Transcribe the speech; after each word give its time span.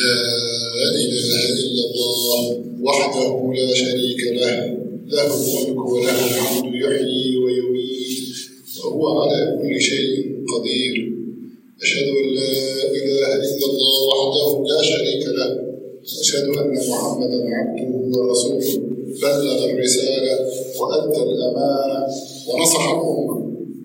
لا 0.00 0.90
إله 0.90 1.44
إلا 1.64 1.84
الله 1.90 2.42
وحده 2.82 3.52
لا 3.54 3.74
شريك 3.74 4.22
له 4.40 4.56
له 5.06 5.30
الملك 5.34 5.86
وله 5.92 6.10
الحمد 6.10 6.74
يحيي 6.74 7.36
ويميت 7.36 8.36
وهو 8.84 9.04
على 9.08 9.58
كل 9.62 9.80
شيء 9.80 10.14
قدير. 10.52 10.94
أشهد 11.82 12.08
أن 12.08 12.26
لا 12.38 12.52
إله 12.98 13.30
إلا 13.46 13.66
الله 13.70 13.96
وحده 14.08 14.48
لا 14.72 14.82
شريك 14.82 15.24
له 15.38 15.50
وأشهد 16.02 16.44
أن 16.48 16.70
محمدا 16.90 17.38
عبده 17.56 18.18
ورسوله. 18.18 18.70
بلغ 19.22 19.64
الرسالة 19.70 20.34
وأدى 20.78 21.22
الأمانة 21.22 22.00
ونصح 22.48 22.84
الأمة. 22.90 23.36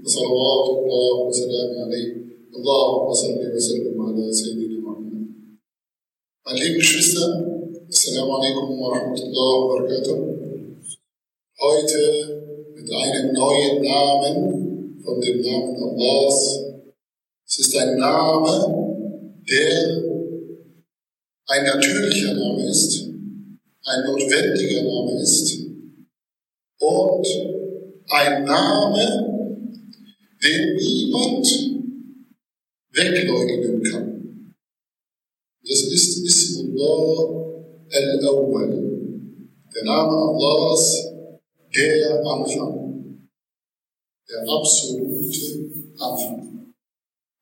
صلوات 0.05 0.67
الله 0.77 1.15
وسلامه 1.27 1.77
عليه. 1.85 2.09
اللهم 2.57 3.13
صل 3.13 3.39
وسلم 3.55 4.01
على 4.01 4.33
سيدنا 4.33 4.58
Meine 6.49 6.63
lieben 6.63 6.79
Geschwister, 6.79 7.45
Assalamu 7.87 8.33
alaikum 8.33 8.79
wa 8.81 8.97
rahmatullahi 8.97 9.57
wa 9.61 9.67
barakatuh. 9.69 10.17
Heute 11.61 12.01
mit 12.73 12.89
einem 12.91 13.33
neuen 13.33 13.83
Namen 13.83 14.99
von 15.05 15.21
dem 15.21 15.41
Namen 15.41 15.77
Allahs. 15.77 16.59
Es 17.45 17.59
ist 17.59 17.77
ein 17.77 17.97
Name, 17.99 18.49
der 19.47 20.01
ein 21.49 21.65
natürlicher 21.65 22.33
Name 22.33 22.67
ist, 22.67 22.99
ein 23.85 24.03
notwendiger 24.07 24.81
Name 24.81 25.21
ist 25.21 25.55
und 26.79 27.27
ein 28.09 28.43
Name, 28.43 29.05
den 30.43 30.75
niemand 30.77 31.47
wegleugnen 32.91 33.83
kann. 33.83 34.18
Das 35.68 35.80
ist 35.80 36.24
Ismullah 36.24 37.44
al-Awwal, 37.90 38.72
der 39.74 39.84
Name 39.84 40.12
Allahs, 40.12 40.84
der 41.74 42.24
Anfang, 42.24 43.28
der 44.28 44.40
absolute 44.46 45.92
Anfang. 45.98 46.74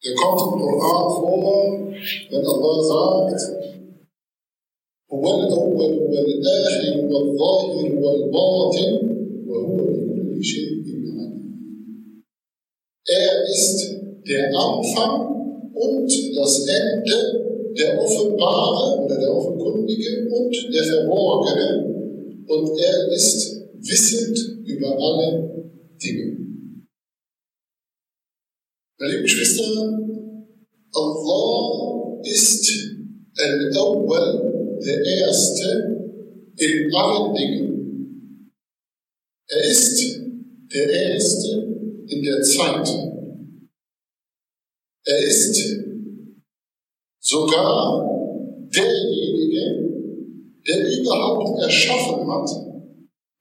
Der 0.05 0.15
kommt 0.15 0.55
im 0.55 0.61
Koran 0.61 1.07
vor, 1.21 1.95
wenn 2.31 2.47
Allah 2.47 2.83
sagt, 2.83 3.63
هو 5.13 5.25
الأول 5.41 5.99
والآخر 6.13 7.05
والظاهر 7.05 7.95
والباطن 8.03 8.93
وهو 9.47 9.77
بكل 9.77 10.45
شيء 10.45 10.83
عليم. 11.19 12.03
Er 13.09 13.45
ist 13.45 13.79
der 14.27 14.47
Anfang 14.57 15.73
und 15.75 16.11
das 16.37 16.67
Ende, 16.67 17.46
der 17.78 18.02
Offenbare 18.02 19.04
oder 19.04 19.20
der 19.20 19.36
Offenkundige 19.36 20.28
und 20.30 20.74
der 20.74 20.84
Verborgene 20.84 21.98
und 22.48 22.80
er 22.80 23.12
ist 23.12 23.62
wissend 23.80 24.66
über 24.66 24.98
alle 24.98 25.72
Dinge. 26.02 26.38
Meine 29.00 29.22
Geschwister, 29.22 30.00
Allah 30.94 32.20
ist 32.24 32.96
Al-Awwal, 33.38 34.80
der 34.84 35.06
Erste 35.06 35.98
in 36.58 36.96
allen 36.96 37.36
Dingen. 37.36 38.52
Er 39.50 39.64
ist 39.64 40.20
der 40.74 40.90
Erste 40.90 41.68
in 42.08 42.24
der 42.24 42.42
Zeit. 42.42 42.90
Er 45.06 45.20
ist 45.20 45.87
sogar 47.28 48.08
derjenige, 48.74 49.66
der 50.66 51.00
überhaupt 51.00 51.62
erschaffen 51.62 52.32
hat, 52.32 52.50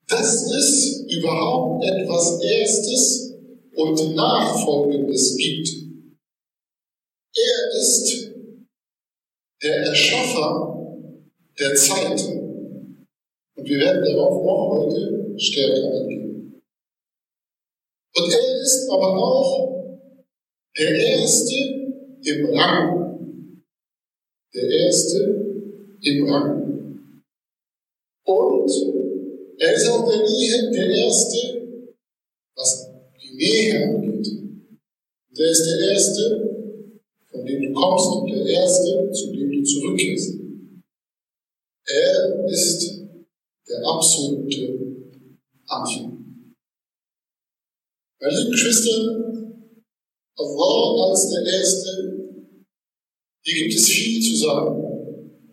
dass 0.07 0.51
es 0.51 1.05
überhaupt 1.09 1.85
etwas 1.85 2.41
Erstes 2.41 3.33
und 3.75 4.15
Nachfolgendes 4.15 5.37
gibt. 5.37 5.69
Er 7.35 7.79
ist 7.79 8.31
der 9.63 9.75
Erschaffer 9.85 11.03
der 11.57 11.75
Zeit. 11.75 12.21
Und 13.55 13.69
wir 13.69 13.79
werden 13.79 14.03
darauf 14.03 14.43
noch 14.43 14.85
heute 14.85 15.33
stärker 15.37 15.91
eingehen. 15.91 16.61
Und 18.15 18.33
er 18.33 18.61
ist 18.61 18.89
aber 18.89 19.17
auch 19.17 20.07
der 20.77 20.89
Erste 20.89 21.55
im 22.23 22.45
Rang. 22.53 23.06
Der 24.57 24.69
Erste 24.71 25.19
im 26.01 26.27
Rang. 26.27 27.21
Und 28.25 28.71
er 29.59 29.73
ist 29.75 29.87
auch 29.87 30.09
der, 30.09 30.23
Nähe, 30.23 30.71
der 30.71 30.89
Erste, 30.89 31.91
was 32.55 32.89
die 33.21 33.35
Nähe 33.35 33.85
angeht. 33.85 34.27
Und 34.27 35.39
er 35.39 35.51
ist 35.51 35.63
der 35.63 35.89
Erste, 35.91 36.99
von 37.29 37.45
dem 37.45 37.61
du 37.61 37.73
kommst 37.73 38.09
und 38.09 38.31
der 38.31 38.47
Erste, 38.47 39.11
zu 39.11 39.31
dem 39.31 39.51
du 39.51 39.63
zurückkehrst. 39.63 40.39
Er 41.85 42.45
ist 42.49 43.03
der 43.69 43.85
absolute 43.85 45.05
Anfang. 45.67 46.55
Meine 48.19 48.37
lieben 48.39 48.51
Geschwister, 48.53 49.53
Allah 50.35 51.09
als 51.11 51.29
der 51.29 51.45
Erste, 51.45 52.16
hier 53.47 53.63
gibt 53.63 53.73
es 53.75 53.87
viel 53.87 54.21
zu 54.21 54.35
sagen. 54.35 54.83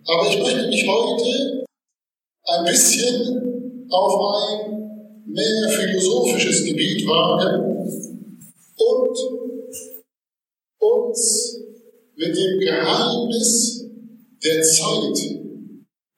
Aber 0.05 0.29
ich 0.29 0.39
möchte 0.39 0.67
mich 0.67 0.87
heute 0.87 1.65
ein 2.43 2.65
bisschen 2.65 3.87
auf 3.89 4.35
ein 4.35 5.23
mehr 5.27 5.69
philosophisches 5.69 6.65
Gebiet 6.65 7.07
wagen 7.07 7.89
und 8.77 9.19
uns 10.81 11.61
mit 12.17 12.37
dem 12.37 12.59
Geheimnis 12.59 13.87
der 14.43 14.61
Zeit 14.63 15.41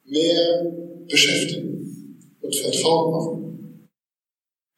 mehr 0.04 0.72
beschäftigen 1.08 2.18
und 2.40 2.56
vertraut 2.56 3.12
machen. 3.12 3.88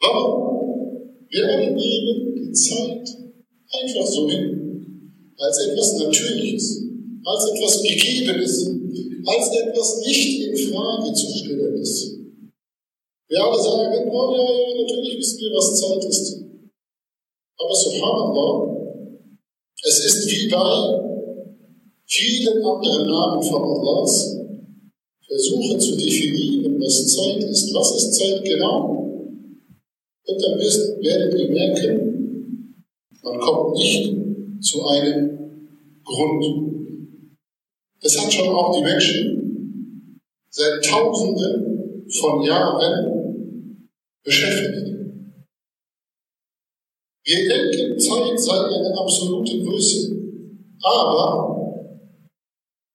Warum? 0.01 1.29
Wir 1.31 1.49
alle 1.49 1.71
nehmen 1.71 2.35
die 2.35 2.53
Zeit 2.53 3.09
einfach 3.71 4.07
so 4.07 4.29
hin, 4.29 4.59
als 5.39 5.59
etwas 5.59 5.99
Natürliches, 5.99 6.88
als 7.29 7.51
etwas 7.53 7.83
Gegebenes, 7.83 8.71
als 9.27 9.49
etwas 9.55 10.01
nicht 10.07 10.49
in 10.49 10.57
Frage 10.73 11.13
zu 11.13 11.27
stellendes. 11.37 12.17
Wir 13.29 13.45
alle 13.45 13.63
sagen, 13.63 14.09
oh 14.11 14.35
ja, 14.35 14.43
ja, 14.43 14.83
natürlich 14.83 15.19
wissen 15.19 15.41
wir, 15.41 15.53
was 15.53 15.79
Zeit 15.79 16.05
ist. 16.05 16.43
Aber 17.59 17.75
subhanallah, 17.75 18.79
es 19.85 20.05
ist 20.07 20.31
wie 20.31 20.49
bei 20.49 21.29
vielen 22.07 22.65
anderen 22.65 23.07
Namen 23.07 23.43
von 23.43 23.63
Allahs, 23.63 24.39
versuche 25.27 25.77
zu 25.79 25.97
definieren, 25.97 26.81
was 26.81 27.15
Zeit 27.15 27.45
ist. 27.45 27.75
Was 27.75 27.95
ist 27.97 28.15
Zeit 28.15 28.43
genau? 28.43 28.95
Und 30.25 30.43
dann 30.43 30.59
werdet 30.59 31.39
ihr 31.39 31.51
merken, 31.51 32.85
man 33.23 33.39
kommt 33.39 33.77
nicht 33.77 34.15
zu 34.63 34.87
einem 34.87 35.39
Grund. 36.05 36.68
Das 38.01 38.17
hat 38.19 38.33
schon 38.33 38.49
auch 38.49 38.77
die 38.77 38.83
Menschen 38.83 40.21
seit 40.51 40.85
Tausenden 40.85 42.09
von 42.21 42.43
Jahren 42.43 43.89
beschäftigt. 44.23 44.89
Wir 47.25 47.49
denken, 47.49 47.99
Zeit 47.99 48.41
sei 48.41 48.57
eine 48.57 48.99
absolute 48.99 49.63
Größe. 49.63 50.17
Aber 50.83 51.59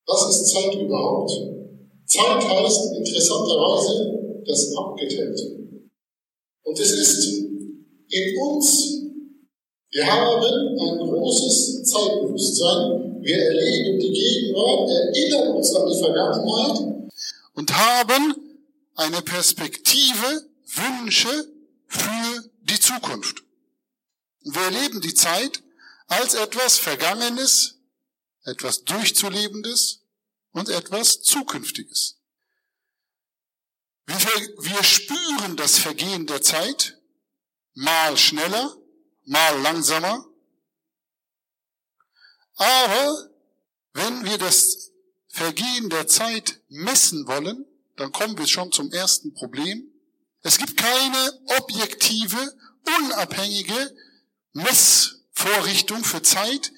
was 0.07 0.29
ist 0.29 0.47
Zeit 0.47 0.73
überhaupt? 0.75 1.31
Zeit 2.05 2.41
heißt 2.41 2.95
interessanterweise 2.97 4.41
das 4.45 4.75
Abgeteilte. 4.75 5.79
Und 6.63 6.79
es 6.79 6.91
ist 6.91 7.43
in 8.09 8.37
uns, 8.39 9.01
wir 9.91 10.05
haben 10.05 10.43
ein 10.43 11.09
großes 11.09 11.83
Zeitbewusstsein, 11.83 13.02
wir 13.23 13.37
erleben 13.37 13.99
die 13.99 14.11
Gegenwart, 14.11 14.89
erinnern 14.89 15.55
uns 15.55 15.73
an 15.75 15.89
die 15.89 15.99
Vergangenheit 15.99 17.09
und 17.53 17.77
haben 17.77 18.35
eine 18.95 19.21
Perspektive, 19.21 20.49
Wünsche 20.65 21.47
für 21.87 22.49
die 22.61 22.79
Zukunft. 22.79 23.43
Wir 24.41 24.61
erleben 24.61 25.01
die 25.01 25.13
Zeit 25.13 25.63
als 26.07 26.33
etwas 26.33 26.77
Vergangenes, 26.77 27.79
etwas 28.43 28.83
Durchzulebendes 28.83 30.01
und 30.51 30.69
etwas 30.69 31.21
Zukünftiges. 31.21 32.17
Wir, 34.05 34.17
wir 34.17 34.83
spüren 34.83 35.55
das 35.55 35.77
Vergehen 35.77 36.27
der 36.27 36.41
Zeit, 36.41 36.97
mal 37.73 38.17
schneller, 38.17 38.75
mal 39.25 39.61
langsamer. 39.61 40.25
Aber 42.55 43.29
wenn 43.93 44.25
wir 44.25 44.37
das 44.37 44.91
Vergehen 45.27 45.89
der 45.89 46.07
Zeit 46.07 46.61
messen 46.69 47.27
wollen, 47.27 47.65
dann 47.95 48.11
kommen 48.11 48.37
wir 48.37 48.47
schon 48.47 48.71
zum 48.71 48.91
ersten 48.91 49.33
Problem. 49.33 49.91
Es 50.41 50.57
gibt 50.57 50.77
keine 50.77 51.39
objektive, 51.57 52.55
unabhängige 52.99 53.95
Messvorrichtung 54.53 56.03
für 56.03 56.21
Zeit. 56.21 56.71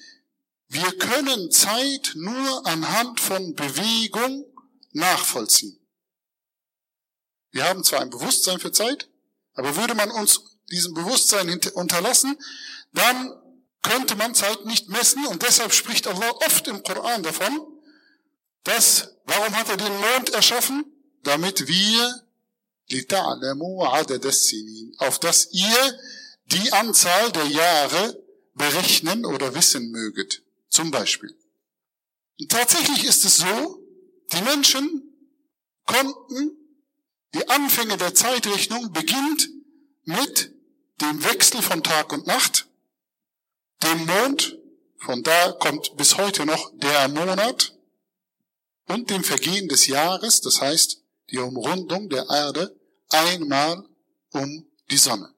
Wir 0.68 0.90
können 0.98 1.50
Zeit 1.50 2.12
nur 2.14 2.66
anhand 2.66 3.20
von 3.20 3.54
Bewegung 3.54 4.44
nachvollziehen. 4.92 5.78
Wir 7.50 7.64
haben 7.64 7.84
zwar 7.84 8.00
ein 8.00 8.10
Bewusstsein 8.10 8.58
für 8.58 8.72
Zeit, 8.72 9.08
aber 9.54 9.76
würde 9.76 9.94
man 9.94 10.10
uns 10.10 10.42
diesem 10.70 10.94
Bewusstsein 10.94 11.48
unterlassen, 11.74 12.36
dann 12.92 13.32
könnte 13.88 14.16
man 14.16 14.34
Zeit 14.34 14.64
nicht 14.64 14.88
messen 14.88 15.26
und 15.26 15.42
deshalb 15.42 15.72
spricht 15.72 16.06
Allah 16.06 16.30
oft 16.46 16.66
im 16.68 16.82
Koran 16.82 17.22
davon, 17.22 17.60
dass, 18.64 19.16
warum 19.24 19.54
hat 19.54 19.68
er 19.68 19.76
den 19.76 19.96
Mond 20.00 20.30
erschaffen? 20.30 20.84
Damit 21.22 21.66
wir 21.68 22.22
auf 24.98 25.18
dass 25.18 25.48
ihr 25.52 25.98
die 26.46 26.72
Anzahl 26.72 27.32
der 27.32 27.46
Jahre 27.46 28.22
berechnen 28.54 29.24
oder 29.24 29.54
wissen 29.54 29.90
möget. 29.90 30.42
Zum 30.68 30.90
Beispiel. 30.90 31.34
Und 32.38 32.50
tatsächlich 32.50 33.04
ist 33.04 33.24
es 33.24 33.36
so, 33.38 33.82
die 34.32 34.42
Menschen 34.42 35.02
konnten, 35.84 36.52
die 37.34 37.48
Anfänge 37.48 37.96
der 37.96 38.14
Zeitrechnung 38.14 38.92
beginnt 38.92 39.48
mit 40.04 40.52
dem 41.00 41.24
Wechsel 41.24 41.62
von 41.62 41.82
Tag 41.82 42.12
und 42.12 42.26
Nacht, 42.26 42.65
dem 43.82 44.06
Mond, 44.06 44.58
von 44.98 45.22
da 45.22 45.52
kommt 45.52 45.96
bis 45.96 46.16
heute 46.16 46.46
noch 46.46 46.72
der 46.78 47.08
Monat, 47.08 47.76
und 48.88 49.10
dem 49.10 49.24
Vergehen 49.24 49.68
des 49.68 49.86
Jahres, 49.86 50.40
das 50.40 50.60
heißt 50.60 51.02
die 51.30 51.38
Umrundung 51.38 52.08
der 52.08 52.26
Erde 52.28 52.78
einmal 53.10 53.84
um 54.30 54.66
die 54.90 54.96
Sonne. 54.96 55.34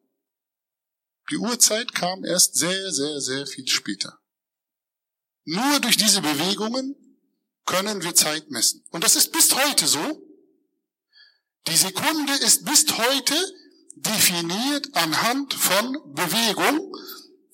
Die 1.31 1.37
Uhrzeit 1.37 1.94
kam 1.94 2.25
erst 2.25 2.55
sehr, 2.56 2.93
sehr, 2.93 3.20
sehr 3.20 3.46
viel 3.46 3.69
später. 3.69 4.19
Nur 5.44 5.81
durch 5.81 5.96
diese 5.96 6.20
Bewegungen 6.20 6.94
können 7.64 8.02
wir 8.02 8.14
Zeit 8.14 8.50
messen. 8.50 8.84
Und 8.91 9.05
das 9.05 9.17
ist 9.17 9.32
bis 9.32 9.55
heute 9.55 9.87
so. 9.87 10.23
Die 11.67 11.76
Sekunde 11.76 12.32
ist 12.44 12.64
bis 12.64 12.87
heute 12.96 13.34
definiert 13.96 14.94
anhand 14.94 15.52
von 15.52 15.93
Bewegung. 16.14 16.94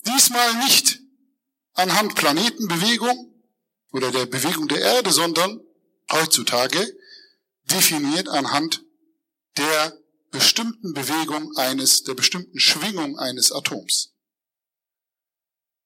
Diesmal 0.05 0.55
nicht 0.65 0.99
anhand 1.73 2.15
Planetenbewegung 2.15 3.33
oder 3.91 4.11
der 4.11 4.25
Bewegung 4.25 4.67
der 4.67 4.79
Erde, 4.79 5.11
sondern 5.11 5.61
heutzutage 6.11 6.97
definiert 7.63 8.29
anhand 8.29 8.83
der 9.57 9.97
bestimmten 10.31 10.93
Bewegung 10.93 11.55
eines, 11.55 12.03
der 12.03 12.13
bestimmten 12.13 12.59
Schwingung 12.59 13.17
eines 13.17 13.51
Atoms. 13.51 14.13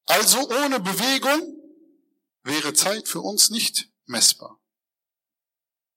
Also 0.06 0.50
ohne 0.50 0.80
Bewegung 0.80 1.56
wäre 2.44 2.74
Zeit 2.74 3.07
für 3.07 3.21
uns 3.21 3.51
nicht 3.51 3.89
messbar. 4.06 4.60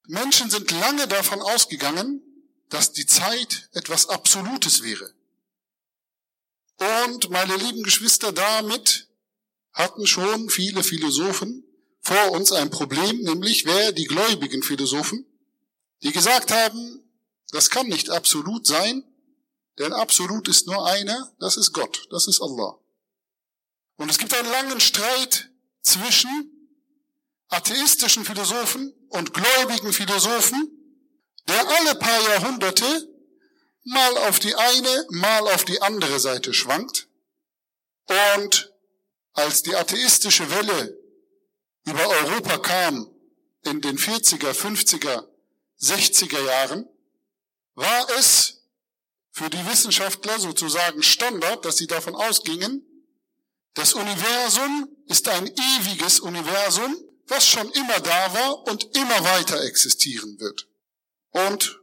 Menschen 0.06 0.50
sind 0.50 0.70
lange 0.70 1.08
davon 1.08 1.40
ausgegangen, 1.40 2.20
dass 2.68 2.92
die 2.92 3.06
Zeit 3.06 3.68
etwas 3.72 4.08
Absolutes 4.08 4.82
wäre. 4.82 5.14
Und 7.04 7.30
meine 7.30 7.56
lieben 7.56 7.82
Geschwister, 7.82 8.32
damit 8.32 9.08
hatten 9.72 10.06
schon 10.06 10.50
viele 10.50 10.82
Philosophen 10.82 11.64
vor 12.00 12.32
uns 12.32 12.52
ein 12.52 12.70
Problem, 12.70 13.20
nämlich 13.22 13.64
wer 13.64 13.92
die 13.92 14.06
gläubigen 14.06 14.62
Philosophen, 14.62 15.24
die 16.02 16.12
gesagt 16.12 16.52
haben, 16.52 17.02
das 17.50 17.70
kann 17.70 17.86
nicht 17.86 18.10
absolut 18.10 18.66
sein, 18.66 19.04
denn 19.78 19.92
absolut 19.92 20.48
ist 20.48 20.66
nur 20.66 20.86
einer, 20.86 21.32
das 21.38 21.56
ist 21.56 21.72
Gott, 21.72 22.06
das 22.10 22.26
ist 22.26 22.40
Allah. 22.40 22.78
Und 23.96 24.10
es 24.10 24.18
gibt 24.18 24.34
einen 24.34 24.50
langen 24.50 24.80
Streit 24.80 25.50
zwischen 25.80 26.50
atheistischen 27.48 28.24
Philosophen 28.24 28.92
und 29.08 29.32
gläubigen 29.32 29.92
Philosophen, 29.92 30.70
der 31.48 31.68
alle 31.68 31.94
paar 31.94 32.22
Jahrhunderte 32.30 33.11
mal 33.84 34.16
auf 34.28 34.38
die 34.38 34.54
eine, 34.54 35.06
mal 35.10 35.48
auf 35.48 35.64
die 35.64 35.80
andere 35.82 36.20
Seite 36.20 36.54
schwankt. 36.54 37.08
Und 38.06 38.72
als 39.32 39.62
die 39.62 39.74
atheistische 39.74 40.50
Welle 40.50 40.98
über 41.84 42.06
Europa 42.06 42.58
kam 42.58 43.10
in 43.64 43.80
den 43.80 43.98
40er, 43.98 44.52
50er, 44.52 45.26
60er 45.80 46.44
Jahren, 46.44 46.88
war 47.74 48.10
es 48.18 48.62
für 49.30 49.48
die 49.48 49.66
Wissenschaftler 49.66 50.38
sozusagen 50.38 51.02
Standard, 51.02 51.64
dass 51.64 51.78
sie 51.78 51.86
davon 51.86 52.14
ausgingen, 52.14 52.86
das 53.74 53.94
Universum 53.94 54.88
ist 55.06 55.28
ein 55.28 55.46
ewiges 55.46 56.20
Universum, 56.20 56.94
was 57.26 57.46
schon 57.48 57.70
immer 57.70 58.00
da 58.00 58.34
war 58.34 58.66
und 58.66 58.94
immer 58.94 59.24
weiter 59.24 59.62
existieren 59.64 60.38
wird. 60.38 60.68
Und 61.30 61.81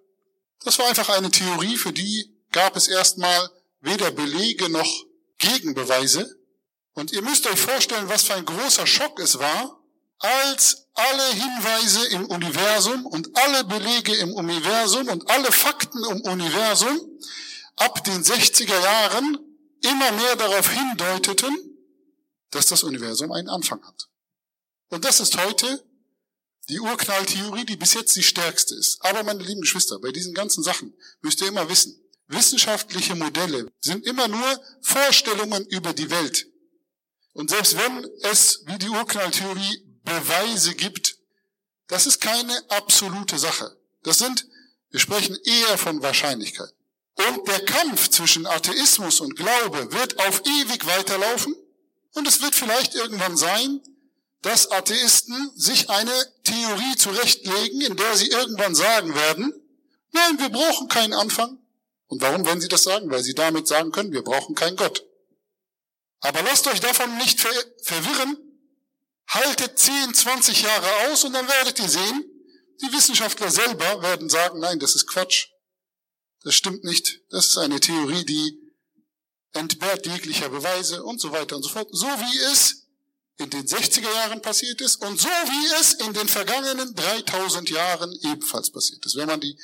das 0.64 0.80
war 0.80 0.88
einfach 0.88 1.10
eine 1.10 1.32
Theorie, 1.32 1.78
für 1.78 1.94
die 1.94 2.36
gab 2.52 2.76
es 2.76 2.88
erstmal 2.88 3.50
weder 3.82 4.12
Belege 4.12 4.70
noch 4.70 5.06
Gegenbeweise. 5.38 6.38
Und 6.94 7.12
ihr 7.12 7.22
müsst 7.22 7.48
euch 7.48 7.60
vorstellen, 7.60 8.10
was 8.10 8.24
für 8.24 8.34
ein 8.34 8.46
großer 8.46 8.86
Schock 8.86 9.20
es 9.20 9.40
war, 9.40 9.80
als 10.20 10.88
alle 10.96 11.28
Hinweise 11.32 12.08
im 12.08 12.26
Universum 12.26 13.06
und 13.06 13.30
alle 13.38 13.64
Belege 13.64 14.16
im 14.16 14.34
Universum 14.34 15.08
und 15.08 15.30
alle 15.30 15.52
Fakten 15.52 16.04
im 16.04 16.22
Universum 16.22 17.00
ab 17.78 18.04
den 18.04 18.22
60er 18.22 18.80
Jahren 18.82 19.38
immer 19.82 20.12
mehr 20.12 20.36
darauf 20.36 20.70
hindeuteten, 20.70 21.56
dass 22.52 22.66
das 22.66 22.84
Universum 22.84 23.32
einen 23.32 23.48
Anfang 23.48 23.82
hat. 23.86 24.10
Und 24.90 25.06
das 25.06 25.22
ist 25.22 25.38
heute 25.38 25.86
die 26.70 26.80
Urknalltheorie, 26.80 27.66
die 27.66 27.76
bis 27.76 27.94
jetzt 27.94 28.16
die 28.16 28.24
stärkste 28.24 28.76
ist. 28.76 28.98
Aber 29.02 29.24
meine 29.24 29.44
lieben 29.44 29.62
Geschwister, 29.62 30.00
bei 30.00 30.12
diesen 30.12 30.34
ganzen 30.34 30.64
Sachen 30.64 30.94
müsst 31.22 31.42
ihr 31.42 31.48
immer 31.48 31.68
wissen, 31.70 32.00
wissenschaftliche 32.28 33.16
Modelle 33.16 33.72
sind 33.82 34.06
immer 34.06 34.28
nur 34.28 34.62
Vorstellungen 34.82 35.66
über 35.68 35.94
die 35.94 36.10
Welt. 36.10 36.48
Und 37.34 37.50
selbst 37.50 37.76
wenn 37.78 38.08
es, 38.22 38.64
wie 38.66 38.78
die 38.78 38.90
Urknalltheorie, 38.90 39.86
Beweise 40.04 40.76
gibt, 40.76 41.18
das 41.88 42.08
ist 42.08 42.22
keine 42.22 42.54
absolute 42.70 43.38
Sache. 43.38 43.78
Das 44.04 44.20
sind, 44.20 44.48
wir 44.92 45.00
sprechen 45.00 45.38
eher 45.44 45.78
von 45.78 46.02
Wahrscheinlichkeiten. 46.02 46.76
Und 47.28 47.48
der 47.48 47.66
Kampf 47.66 48.10
zwischen 48.10 48.46
Atheismus 48.46 49.20
und 49.20 49.36
Glaube 49.36 49.92
wird 49.92 50.20
auf 50.20 50.42
ewig 50.46 50.86
weiterlaufen. 50.86 51.56
Und 52.14 52.28
es 52.28 52.42
wird 52.42 52.56
vielleicht 52.56 52.96
irgendwann 52.96 53.38
sein, 53.38 53.82
dass 54.42 54.72
Atheisten 54.72 55.52
sich 55.56 55.90
eine 55.90 56.14
Theorie 56.44 56.96
zurechtlegen, 56.96 57.82
in 57.82 57.96
der 57.96 58.16
sie 58.16 58.30
irgendwann 58.30 58.76
sagen 58.76 59.14
werden, 59.14 59.54
nein, 60.12 60.40
wir 60.40 60.50
brauchen 60.50 60.88
keinen 60.88 61.14
Anfang. 61.14 61.58
Und 62.08 62.22
warum 62.22 62.46
werden 62.46 62.62
sie 62.62 62.68
das 62.68 62.84
sagen? 62.84 63.10
Weil 63.12 63.22
sie 63.22 63.36
damit 63.36 63.68
sagen 63.68 63.92
können, 63.92 64.12
wir 64.14 64.24
brauchen 64.24 64.56
keinen 64.56 64.78
Gott. 64.78 65.06
Aber 66.22 66.42
lasst 66.42 66.68
euch 66.68 66.80
davon 66.80 67.18
nicht 67.18 67.40
ver 67.40 67.52
verwirren. 67.84 68.38
Haltet 69.28 69.78
10, 69.78 70.14
20 70.14 70.64
Jahre 70.64 71.12
aus 71.12 71.24
und 71.24 71.34
dann 71.34 71.48
werdet 71.48 71.78
ihr 71.80 71.88
sehen, 71.88 72.26
die 72.82 72.92
Wissenschaftler 72.92 73.52
selber 73.52 74.02
werden 74.02 74.28
sagen, 74.28 74.60
nein, 74.60 74.80
das 74.80 74.96
ist 74.96 75.06
Quatsch. 75.06 75.50
Das 76.44 76.56
stimmt 76.56 76.84
nicht. 76.84 77.22
Das 77.30 77.48
ist 77.48 77.58
eine 77.58 77.80
Theorie, 77.80 78.26
die 78.26 78.58
entbehrt 79.54 80.08
jeglicher 80.08 80.50
Beweise 80.50 81.04
und 81.04 81.20
so 81.20 81.32
weiter 81.32 81.58
und 81.58 81.64
so 81.64 81.70
fort. 81.70 81.90
So 81.92 82.08
wie 82.08 82.38
es 82.52 82.79
in 83.40 83.50
den 83.50 83.66
60er 83.66 84.14
Jahren 84.14 84.42
passiert 84.42 84.82
ist 84.82 84.98
und 84.98 85.20
so 85.20 85.28
wie 85.28 85.80
es 85.80 85.94
in 85.94 86.14
den 86.14 86.28
vergangenen 86.28 86.94
3000 86.94 87.70
Jahren 87.70 88.12
ebenfalls 88.22 88.70
passiert 88.70 89.06
ist. 89.06 89.16
Wenn 89.16 89.28
man 89.28 89.40
die 89.40 89.58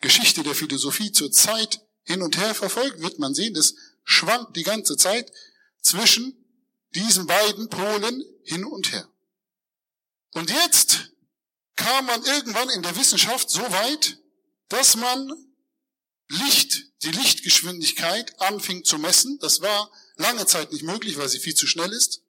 Geschichte 0.00 0.42
der 0.42 0.54
Philosophie 0.54 1.12
zur 1.12 1.30
Zeit 1.30 1.80
hin 2.04 2.22
und 2.22 2.38
her 2.38 2.54
verfolgt, 2.54 3.02
wird 3.02 3.18
man 3.18 3.34
sehen, 3.34 3.52
das 3.52 3.74
schwankt 4.04 4.56
die 4.56 4.62
ganze 4.62 4.96
Zeit 4.96 5.30
zwischen 5.82 6.42
diesen 6.94 7.26
beiden 7.26 7.68
Polen 7.68 8.24
hin 8.44 8.64
und 8.64 8.92
her. 8.92 9.06
Und 10.32 10.50
jetzt 10.50 11.10
kam 11.76 12.06
man 12.06 12.24
irgendwann 12.24 12.70
in 12.70 12.82
der 12.82 12.96
Wissenschaft 12.96 13.50
so 13.50 13.60
weit, 13.60 14.18
dass 14.68 14.96
man 14.96 15.30
Licht, 16.28 16.84
die 17.02 17.10
Lichtgeschwindigkeit 17.10 18.40
anfing 18.40 18.84
zu 18.84 18.98
messen. 18.98 19.38
Das 19.40 19.60
war 19.60 19.90
lange 20.16 20.46
Zeit 20.46 20.72
nicht 20.72 20.82
möglich, 20.82 21.18
weil 21.18 21.28
sie 21.28 21.38
viel 21.38 21.54
zu 21.54 21.66
schnell 21.66 21.92
ist. 21.92 22.22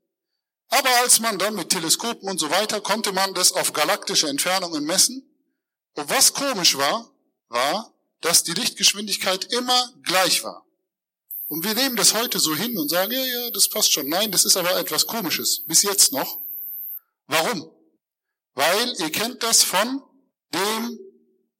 Aber 0.70 0.90
als 1.02 1.20
man 1.20 1.40
dann 1.40 1.56
mit 1.56 1.70
Teleskopen 1.70 2.30
und 2.30 2.40
so 2.40 2.50
weiter, 2.50 2.80
konnte 2.82 3.12
man 3.12 3.34
das 3.34 3.52
auf 3.54 3.74
galaktische 3.74 4.30
Entfernungen 4.30 4.86
messen. 4.86 5.26
Und 5.96 6.10
was 6.10 6.34
komisch 6.34 6.78
war, 6.78 7.12
war, 7.48 7.94
dass 8.22 8.44
die 8.44 8.54
Lichtgeschwindigkeit 8.54 9.46
immer 9.46 9.94
gleich 10.04 10.44
war. 10.44 10.66
Und 11.48 11.64
wir 11.64 11.74
nehmen 11.74 11.96
das 11.96 12.14
heute 12.14 12.40
so 12.40 12.56
hin 12.56 12.78
und 12.78 12.90
sagen, 12.90 13.12
ja, 13.12 13.24
ja, 13.24 13.50
das 13.52 13.68
passt 13.68 13.92
schon. 13.92 14.08
Nein, 14.08 14.32
das 14.32 14.46
ist 14.46 14.56
aber 14.56 14.78
etwas 14.78 15.08
Komisches. 15.08 15.66
Bis 15.66 15.82
jetzt 15.82 16.12
noch. 16.14 16.40
Warum? 17.26 17.72
Weil 18.54 18.94
ihr 19.00 19.12
kennt 19.12 19.42
das 19.42 19.64
von 19.64 20.04
dem 20.54 21.00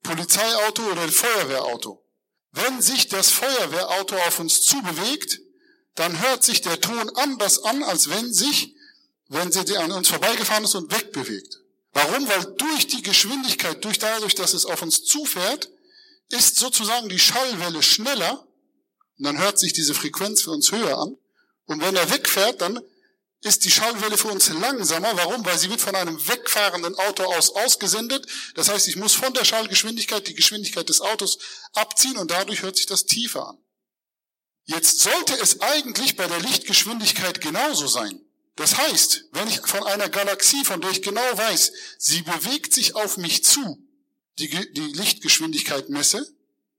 Polizeiauto 0.02 0.82
oder 0.82 1.06
dem 1.06 1.12
Feuerwehrauto. 1.12 2.04
Wenn 2.52 2.80
sich 2.80 3.08
das 3.08 3.30
Feuerwehrauto 3.30 4.16
auf 4.16 4.38
uns 4.38 4.62
zubewegt, 4.62 5.40
dann 5.96 6.20
hört 6.20 6.44
sich 6.44 6.62
der 6.62 6.80
Ton 6.80 7.10
anders 7.16 7.62
an, 7.64 7.82
als 7.82 8.08
wenn 8.10 8.32
sich, 8.32 8.74
wenn 9.30 9.50
sie 9.52 9.76
an 9.76 9.92
uns 9.92 10.08
vorbeigefahren 10.08 10.64
ist 10.64 10.74
und 10.74 10.92
wegbewegt. 10.92 11.60
Warum? 11.92 12.28
Weil 12.28 12.44
durch 12.56 12.88
die 12.88 13.02
Geschwindigkeit, 13.02 13.82
durch 13.84 13.98
dadurch, 13.98 14.34
dass 14.34 14.54
es 14.54 14.66
auf 14.66 14.82
uns 14.82 15.04
zufährt, 15.04 15.70
ist 16.30 16.56
sozusagen 16.56 17.08
die 17.08 17.18
Schallwelle 17.18 17.82
schneller 17.82 18.46
und 19.18 19.24
dann 19.24 19.38
hört 19.38 19.58
sich 19.58 19.72
diese 19.72 19.94
Frequenz 19.94 20.42
für 20.42 20.50
uns 20.50 20.72
höher 20.72 20.98
an. 20.98 21.16
Und 21.66 21.80
wenn 21.80 21.94
er 21.94 22.10
wegfährt, 22.10 22.60
dann 22.60 22.80
ist 23.42 23.64
die 23.64 23.70
Schallwelle 23.70 24.18
für 24.18 24.28
uns 24.28 24.48
langsamer. 24.48 25.16
Warum? 25.16 25.44
Weil 25.44 25.58
sie 25.58 25.70
wird 25.70 25.80
von 25.80 25.94
einem 25.94 26.18
wegfahrenden 26.28 26.94
Auto 26.96 27.22
aus 27.24 27.50
ausgesendet. 27.50 28.26
Das 28.54 28.68
heißt, 28.68 28.88
ich 28.88 28.96
muss 28.96 29.14
von 29.14 29.32
der 29.32 29.44
Schallgeschwindigkeit 29.44 30.26
die 30.26 30.34
Geschwindigkeit 30.34 30.88
des 30.88 31.00
Autos 31.00 31.38
abziehen 31.72 32.16
und 32.16 32.30
dadurch 32.30 32.62
hört 32.62 32.76
sich 32.76 32.86
das 32.86 33.06
tiefer 33.06 33.48
an. 33.48 33.58
Jetzt 34.64 35.00
sollte 35.00 35.34
es 35.34 35.60
eigentlich 35.60 36.16
bei 36.16 36.26
der 36.26 36.40
Lichtgeschwindigkeit 36.40 37.40
genauso 37.40 37.86
sein. 37.86 38.20
Das 38.56 38.76
heißt, 38.76 39.26
wenn 39.32 39.48
ich 39.48 39.60
von 39.60 39.84
einer 39.84 40.08
Galaxie, 40.08 40.64
von 40.64 40.80
der 40.80 40.90
ich 40.90 41.02
genau 41.02 41.20
weiß, 41.20 41.72
sie 41.98 42.22
bewegt 42.22 42.74
sich 42.74 42.94
auf 42.94 43.16
mich 43.16 43.44
zu, 43.44 43.78
die, 44.38 44.48
die 44.72 44.92
Lichtgeschwindigkeit 44.92 45.88
messe, 45.88 46.26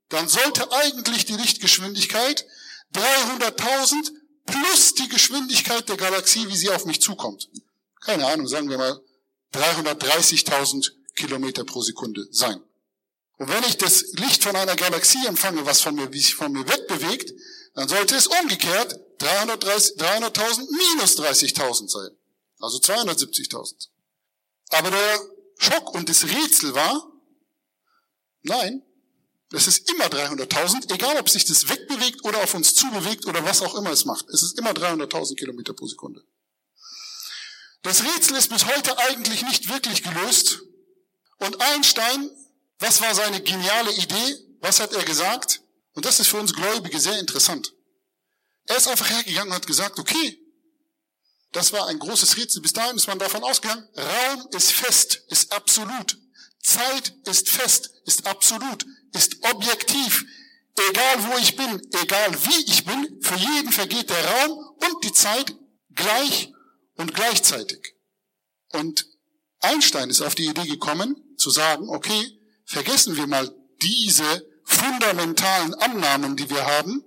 dann 0.09 0.27
sollte 0.27 0.71
eigentlich 0.71 1.25
die 1.25 1.35
Lichtgeschwindigkeit 1.35 2.45
300.000 2.93 4.11
plus 4.45 4.93
die 4.95 5.07
Geschwindigkeit 5.07 5.87
der 5.87 5.97
Galaxie, 5.97 6.47
wie 6.47 6.57
sie 6.57 6.69
auf 6.69 6.85
mich 6.85 7.01
zukommt. 7.01 7.49
Keine 8.01 8.27
Ahnung, 8.27 8.47
sagen 8.47 8.69
wir 8.69 8.77
mal 8.77 8.99
330.000 9.53 10.91
Kilometer 11.15 11.63
pro 11.63 11.81
Sekunde 11.81 12.27
sein. 12.31 12.61
Und 13.37 13.49
wenn 13.49 13.63
ich 13.63 13.77
das 13.77 14.13
Licht 14.13 14.43
von 14.43 14.55
einer 14.55 14.75
Galaxie 14.75 15.25
empfange, 15.25 15.65
was 15.65 15.81
von 15.81 15.95
mir, 15.95 16.11
wie 16.11 16.19
sich 16.19 16.35
von 16.35 16.51
mir 16.51 16.67
wegbewegt, 16.67 17.33
dann 17.73 17.87
sollte 17.87 18.15
es 18.15 18.27
umgekehrt 18.27 18.99
300.000 19.23 19.97
300 19.97 20.37
minus 20.71 21.17
30.000 21.17 21.89
sein. 21.89 22.11
Also 22.59 22.77
270.000. 22.77 23.87
Aber 24.69 24.91
der 24.91 25.19
Schock 25.57 25.93
und 25.93 26.09
das 26.09 26.23
Rätsel 26.23 26.73
war, 26.73 27.11
nein, 28.43 28.83
das 29.49 29.67
ist 29.67 29.89
immer 29.91 30.05
300.000, 30.05 30.93
egal 30.93 31.17
ob 31.17 31.29
sich 31.29 31.43
das 31.45 31.67
wegbewegt 31.67 32.23
oder 32.23 32.41
auf 32.41 32.53
uns 32.53 32.73
zubewegt 32.73 33.25
oder 33.25 33.43
was 33.43 33.61
auch 33.61 33.75
immer 33.75 33.91
es 33.91 34.05
macht. 34.05 34.29
Es 34.29 34.43
ist 34.43 34.57
immer 34.57 34.71
300.000 34.71 35.35
Kilometer 35.35 35.73
pro 35.73 35.87
Sekunde. 35.87 36.23
Das 37.81 38.03
Rätsel 38.03 38.37
ist 38.37 38.49
bis 38.49 38.65
heute 38.65 38.97
eigentlich 38.99 39.41
nicht 39.43 39.67
wirklich 39.67 40.03
gelöst. 40.03 40.61
Und 41.39 41.59
Einstein, 41.59 42.29
was 42.79 43.01
war 43.01 43.13
seine 43.13 43.41
geniale 43.41 43.91
Idee? 43.93 44.37
Was 44.61 44.79
hat 44.79 44.93
er 44.93 45.03
gesagt? 45.03 45.61
Und 45.93 46.05
das 46.05 46.19
ist 46.19 46.27
für 46.27 46.37
uns 46.37 46.53
Gläubige 46.53 46.99
sehr 46.99 47.19
interessant. 47.19 47.73
Er 48.65 48.77
ist 48.77 48.87
einfach 48.87 49.09
hergegangen 49.09 49.49
und 49.49 49.55
hat 49.55 49.67
gesagt, 49.67 49.99
okay, 49.99 50.39
das 51.51 51.73
war 51.73 51.87
ein 51.87 51.99
großes 51.99 52.37
Rätsel. 52.37 52.61
Bis 52.61 52.73
dahin 52.73 52.95
ist 52.95 53.07
man 53.07 53.19
davon 53.19 53.43
ausgegangen, 53.43 53.87
Raum 53.95 54.47
ist 54.51 54.71
fest, 54.71 55.23
ist 55.27 55.51
absolut. 55.51 56.17
Zeit 56.61 57.13
ist 57.25 57.49
fest, 57.49 57.91
ist 58.05 58.25
absolut, 58.27 58.85
ist 59.13 59.37
objektiv. 59.41 60.25
Egal 60.89 61.23
wo 61.25 61.37
ich 61.37 61.55
bin, 61.55 61.81
egal 62.01 62.33
wie 62.45 62.71
ich 62.71 62.85
bin, 62.85 63.21
für 63.21 63.35
jeden 63.35 63.71
vergeht 63.71 64.09
der 64.09 64.25
Raum 64.25 64.75
und 64.79 65.03
die 65.03 65.11
Zeit 65.11 65.53
gleich 65.93 66.53
und 66.95 67.13
gleichzeitig. 67.13 67.95
Und 68.71 69.05
Einstein 69.59 70.09
ist 70.09 70.21
auf 70.21 70.35
die 70.35 70.45
Idee 70.45 70.67
gekommen, 70.67 71.35
zu 71.37 71.49
sagen, 71.49 71.89
okay, 71.89 72.39
vergessen 72.65 73.17
wir 73.17 73.27
mal 73.27 73.53
diese 73.81 74.47
fundamentalen 74.63 75.73
Annahmen, 75.75 76.37
die 76.37 76.49
wir 76.49 76.65
haben. 76.65 77.03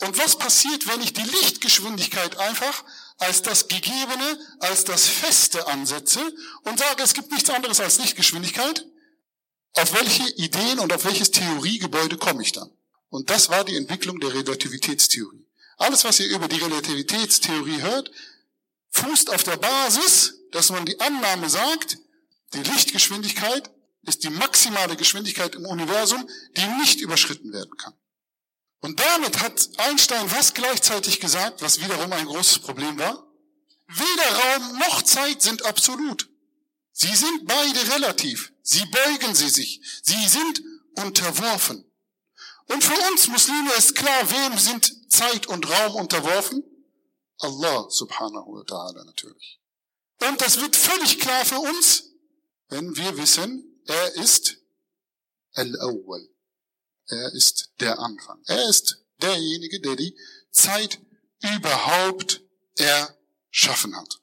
Und 0.00 0.18
was 0.18 0.38
passiert, 0.38 0.86
wenn 0.88 1.00
ich 1.00 1.14
die 1.14 1.22
Lichtgeschwindigkeit 1.22 2.36
einfach 2.38 2.84
als 3.18 3.42
das 3.42 3.68
Gegebene, 3.68 4.38
als 4.60 4.84
das 4.84 5.06
Feste 5.06 5.66
ansetze 5.68 6.20
und 6.64 6.78
sage, 6.78 7.02
es 7.02 7.14
gibt 7.14 7.30
nichts 7.30 7.48
anderes 7.48 7.80
als 7.80 7.98
Lichtgeschwindigkeit? 7.98 8.84
Auf 9.72 9.94
welche 9.94 10.28
Ideen 10.36 10.78
und 10.78 10.92
auf 10.92 11.04
welches 11.04 11.30
Theoriegebäude 11.30 12.18
komme 12.18 12.42
ich 12.42 12.52
dann? 12.52 12.70
Und 13.08 13.30
das 13.30 13.48
war 13.48 13.64
die 13.64 13.76
Entwicklung 13.76 14.20
der 14.20 14.34
Relativitätstheorie. 14.34 15.46
Alles, 15.78 16.04
was 16.04 16.20
ihr 16.20 16.28
über 16.28 16.48
die 16.48 16.58
Relativitätstheorie 16.58 17.80
hört, 17.82 18.10
fußt 18.90 19.30
auf 19.30 19.42
der 19.44 19.56
Basis, 19.56 20.34
dass 20.52 20.70
man 20.70 20.86
die 20.86 20.98
Annahme 21.00 21.48
sagt, 21.48 21.98
die 22.54 22.62
Lichtgeschwindigkeit 22.62 23.70
ist 24.02 24.24
die 24.24 24.30
maximale 24.30 24.96
Geschwindigkeit 24.96 25.54
im 25.54 25.66
Universum, 25.66 26.28
die 26.56 26.66
nicht 26.78 27.00
überschritten 27.00 27.52
werden 27.52 27.76
kann. 27.76 27.94
Und 28.80 29.00
damit 29.00 29.40
hat 29.40 29.68
Einstein 29.78 30.30
was 30.32 30.54
gleichzeitig 30.54 31.20
gesagt, 31.20 31.62
was 31.62 31.80
wiederum 31.80 32.12
ein 32.12 32.26
großes 32.26 32.60
Problem 32.60 32.98
war? 32.98 33.26
Weder 33.88 34.36
Raum 34.38 34.78
noch 34.78 35.02
Zeit 35.02 35.42
sind 35.42 35.64
absolut. 35.64 36.28
Sie 36.92 37.14
sind 37.14 37.46
beide 37.46 37.94
relativ. 37.94 38.52
Sie 38.62 38.84
beugen 38.86 39.34
sie 39.34 39.48
sich. 39.48 39.80
Sie 40.02 40.28
sind 40.28 40.62
unterworfen. 40.96 41.84
Und 42.68 42.82
für 42.82 42.98
uns 43.10 43.28
Muslime 43.28 43.72
ist 43.74 43.94
klar, 43.94 44.30
wem 44.30 44.58
sind 44.58 45.12
Zeit 45.12 45.46
und 45.46 45.68
Raum 45.68 45.96
unterworfen? 45.96 46.64
Allah 47.38 47.86
subhanahu 47.90 48.54
wa 48.54 48.62
ta'ala 48.62 49.04
natürlich. 49.04 49.60
Und 50.22 50.40
das 50.40 50.60
wird 50.60 50.74
völlig 50.74 51.20
klar 51.20 51.44
für 51.44 51.58
uns, 51.58 52.10
wenn 52.68 52.96
wir 52.96 53.16
wissen, 53.16 53.80
er 53.86 54.14
ist 54.16 54.56
Al-Awwal. 55.52 56.28
Er 57.08 57.32
ist 57.32 57.70
der 57.80 57.98
Anfang. 57.98 58.42
Er 58.46 58.68
ist 58.68 59.04
derjenige, 59.22 59.80
der 59.80 59.96
die 59.96 60.16
Zeit 60.50 60.98
überhaupt 61.40 62.42
erschaffen 62.76 63.96
hat. 63.96 64.20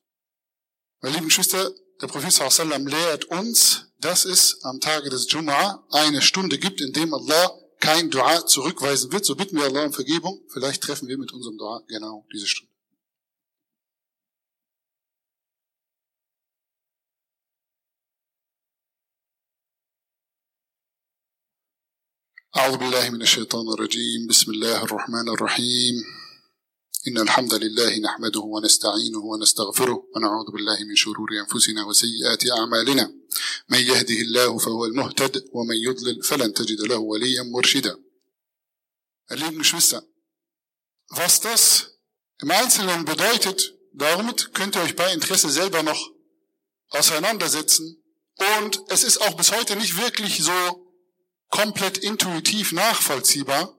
Meine 1.01 1.15
lieben 1.15 1.27
Geschwister, 1.27 1.71
der 2.01 2.07
Prophet 2.07 2.31
sallam 2.31 2.87
lehrt 2.87 3.25
uns, 3.25 3.87
dass 3.99 4.25
es 4.25 4.63
am 4.63 4.79
Tage 4.79 5.09
des 5.09 5.29
Jum'a 5.29 5.83
eine 5.91 6.21
Stunde 6.21 6.57
gibt, 6.57 6.81
in 6.81 6.91
dem 6.91 7.13
Allah 7.13 7.57
kein 7.79 8.09
Dua 8.09 8.45
zurückweisen 8.45 9.11
wird. 9.11 9.25
So 9.25 9.35
bitten 9.35 9.57
wir 9.57 9.65
Allah 9.65 9.85
um 9.85 9.93
Vergebung. 9.93 10.41
Vielleicht 10.49 10.83
treffen 10.83 11.07
wir 11.07 11.17
mit 11.17 11.31
unserem 11.33 11.57
Dua 11.57 11.83
genau 11.87 12.25
diese 12.31 12.47
Stunde. 12.47 12.72
أعوذ 22.56 22.76
بالله 22.76 23.10
من 23.10 23.22
الشيطان 23.22 23.72
الرجيم 23.72 24.26
بسم 24.26 24.50
الله 24.50 24.84
الرحمن 24.84 25.28
الرحيم 25.28 25.94
إن 27.08 27.18
الحمد 27.18 27.54
لله 27.54 27.98
نحمده 27.98 28.40
ونستعينه 28.40 29.18
ونستغفره 29.18 30.06
ونعوذ 30.16 30.50
بالله 30.52 30.78
من 30.84 30.96
شرور 30.96 31.28
أنفسنا 31.42 31.84
وسيئات 31.84 32.50
أعمالنا 32.58 33.12
من 33.68 33.78
يهده 33.78 34.14
الله 34.14 34.58
فهو 34.58 34.84
المهتد 34.84 35.44
ومن 35.52 35.76
يضلل 35.76 36.22
فلن 36.22 36.54
تجد 36.54 36.80
له 36.80 36.98
وليا 36.98 37.42
مرشدا 37.42 37.96
Lieben 39.30 39.58
Geschwister, 39.58 40.02
was 41.10 41.40
das 41.40 41.92
im 42.42 42.50
Einzelnen 42.50 43.04
bedeutet, 43.04 43.74
damit 43.92 44.54
könnt 44.54 44.74
ihr 44.76 44.82
euch 44.82 44.96
bei 44.96 45.12
Interesse 45.12 45.50
selber 45.50 45.82
noch 45.82 46.00
auseinandersetzen. 46.88 48.02
Und 48.56 48.80
es 48.88 49.04
ist 49.04 49.20
auch 49.20 49.34
bis 49.36 49.52
heute 49.52 49.76
nicht 49.76 49.96
wirklich 49.98 50.42
so 50.42 50.81
komplett 51.53 51.99
intuitiv 51.99 52.71
nachvollziehbar. 52.71 53.77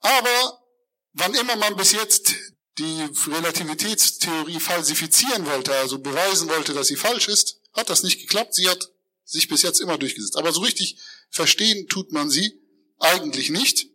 Aber 0.00 0.64
wann 1.12 1.34
immer 1.34 1.54
man 1.56 1.76
bis 1.76 1.92
jetzt 1.92 2.34
die 2.78 3.08
Relativitätstheorie 3.30 4.58
falsifizieren 4.58 5.44
wollte, 5.44 5.74
also 5.74 5.98
beweisen 5.98 6.48
wollte, 6.48 6.72
dass 6.72 6.86
sie 6.86 6.96
falsch 6.96 7.28
ist, 7.28 7.60
hat 7.74 7.90
das 7.90 8.02
nicht 8.02 8.22
geklappt. 8.22 8.54
Sie 8.54 8.70
hat 8.70 8.90
sich 9.24 9.48
bis 9.48 9.60
jetzt 9.60 9.80
immer 9.80 9.98
durchgesetzt. 9.98 10.38
Aber 10.38 10.50
so 10.50 10.62
richtig 10.62 10.96
verstehen 11.28 11.88
tut 11.88 12.10
man 12.10 12.30
sie 12.30 12.58
eigentlich 12.98 13.50
nicht. 13.50 13.88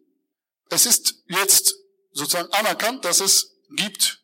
Es 0.69 0.85
ist 0.85 1.15
jetzt 1.27 1.73
sozusagen 2.11 2.53
anerkannt, 2.53 3.05
dass 3.05 3.21
es 3.21 3.55
gibt, 3.75 4.21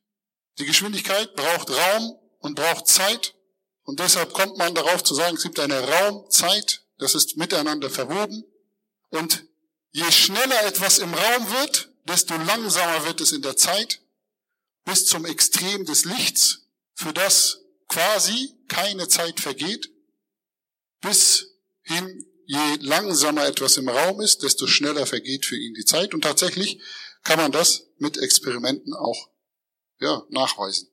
die 0.59 0.65
Geschwindigkeit 0.65 1.35
braucht 1.35 1.71
Raum 1.71 2.19
und 2.37 2.53
braucht 2.53 2.87
Zeit. 2.87 3.33
Und 3.81 3.99
deshalb 3.99 4.31
kommt 4.33 4.57
man 4.57 4.75
darauf 4.75 5.03
zu 5.03 5.15
sagen, 5.15 5.37
es 5.37 5.43
gibt 5.43 5.59
eine 5.59 5.79
Raumzeit, 5.79 6.83
das 6.99 7.15
ist 7.15 7.35
miteinander 7.37 7.89
verwoben. 7.89 8.45
Und 9.11 9.45
je 9.91 10.09
schneller 10.11 10.63
etwas 10.65 10.97
im 10.97 11.13
Raum 11.13 11.51
wird, 11.51 11.89
desto 12.05 12.35
langsamer 12.35 13.05
wird 13.05 13.21
es 13.21 13.31
in 13.31 13.41
der 13.41 13.55
Zeit, 13.55 14.01
bis 14.85 15.05
zum 15.05 15.25
Extrem 15.25 15.85
des 15.85 16.05
Lichts, 16.05 16.65
für 16.93 17.13
das 17.13 17.61
quasi 17.87 18.55
keine 18.67 19.07
Zeit 19.07 19.39
vergeht, 19.39 19.91
bis 21.01 21.55
hin, 21.83 22.25
je 22.45 22.75
langsamer 22.79 23.45
etwas 23.45 23.77
im 23.77 23.89
Raum 23.89 24.21
ist, 24.21 24.43
desto 24.43 24.65
schneller 24.65 25.05
vergeht 25.05 25.45
für 25.45 25.57
ihn 25.57 25.73
die 25.73 25.85
Zeit. 25.85 26.13
Und 26.13 26.21
tatsächlich 26.21 26.81
kann 27.23 27.37
man 27.37 27.51
das 27.51 27.87
mit 27.97 28.17
Experimenten 28.17 28.93
auch 28.93 29.29
ja, 29.99 30.23
nachweisen. 30.29 30.89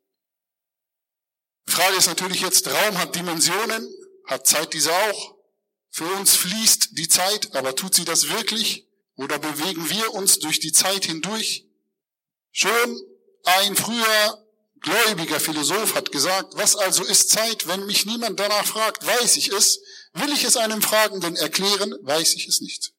Die 1.67 1.73
Frage 1.73 1.97
ist 1.97 2.07
natürlich 2.07 2.41
jetzt, 2.41 2.67
Raum 2.67 2.99
hat 2.99 3.15
Dimensionen, 3.15 3.89
hat 4.27 4.47
Zeit 4.47 4.73
diese 4.75 4.93
auch. 4.93 5.38
Für 5.99 6.13
uns 6.13 6.37
fließt 6.37 6.91
die 6.93 7.09
Zeit, 7.09 7.57
aber 7.57 7.75
tut 7.75 7.93
sie 7.93 8.05
das 8.05 8.29
wirklich? 8.29 8.87
Oder 9.17 9.41
bewegen 9.41 9.91
wir 9.91 10.15
uns 10.15 10.39
durch 10.39 10.61
die 10.61 10.71
Zeit 10.71 11.07
hindurch? 11.07 11.67
Schon 12.53 13.03
ein 13.43 13.75
früher 13.75 14.47
gläubiger 14.79 15.41
Philosoph 15.41 15.97
hat 15.97 16.13
gesagt, 16.13 16.55
was 16.55 16.77
also 16.77 17.03
ist 17.03 17.31
Zeit, 17.31 17.67
wenn 17.67 17.85
mich 17.87 18.07
niemand 18.07 18.39
danach 18.39 18.65
fragt, 18.65 19.05
weiß 19.05 19.39
ich 19.39 19.49
es. 19.49 19.81
Will 20.13 20.33
ich 20.33 20.45
es 20.45 20.57
einem 20.57 20.83
Fragenden 20.83 21.35
erklären, 21.35 21.93
weiß 22.03 22.37
ich 22.37 22.47
es 22.47 22.61
nicht. 22.61 22.93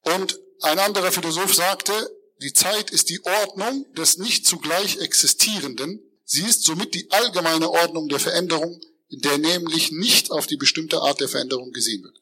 Und 0.00 0.40
ein 0.62 0.78
anderer 0.78 1.12
Philosoph 1.12 1.54
sagte, 1.54 1.92
die 2.40 2.54
Zeit 2.54 2.90
ist 2.92 3.10
die 3.10 3.22
Ordnung 3.26 3.92
des 3.92 4.16
nicht 4.16 4.46
zugleich 4.46 4.96
Existierenden. 5.00 6.00
Sie 6.24 6.46
ist 6.46 6.64
somit 6.64 6.94
die 6.94 7.10
allgemeine 7.10 7.68
Ordnung 7.68 8.08
der 8.08 8.20
Veränderung, 8.20 8.80
der 9.10 9.38
nämlich 9.38 9.92
nicht 9.92 10.30
auf 10.30 10.46
die 10.46 10.56
bestimmte 10.56 11.00
Art 11.00 11.20
der 11.20 11.28
Veränderung 11.28 11.72
gesehen 11.72 12.02
wird. 12.02 12.18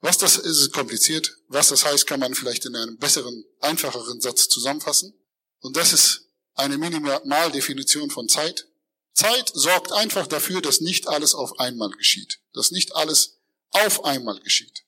Was 0.00 0.18
das 0.18 0.36
ist, 0.36 0.60
ist 0.60 0.72
kompliziert. 0.72 1.36
Was 1.48 1.68
das 1.68 1.84
heißt, 1.84 2.06
kann 2.06 2.20
man 2.20 2.34
vielleicht 2.34 2.64
in 2.64 2.76
einem 2.76 2.98
besseren, 2.98 3.44
einfacheren 3.60 4.20
Satz 4.20 4.48
zusammenfassen. 4.48 5.14
Und 5.60 5.76
das 5.76 5.92
ist 5.92 6.28
eine 6.54 6.78
Minimaldefinition 6.78 8.10
von 8.10 8.28
Zeit. 8.28 8.68
Zeit 9.12 9.50
sorgt 9.54 9.92
einfach 9.92 10.26
dafür, 10.26 10.60
dass 10.60 10.80
nicht 10.80 11.08
alles 11.08 11.34
auf 11.34 11.58
einmal 11.58 11.90
geschieht. 11.90 12.40
Dass 12.52 12.70
nicht 12.70 12.94
alles 12.94 13.38
auf 13.70 14.04
einmal 14.04 14.38
geschieht. 14.40 14.84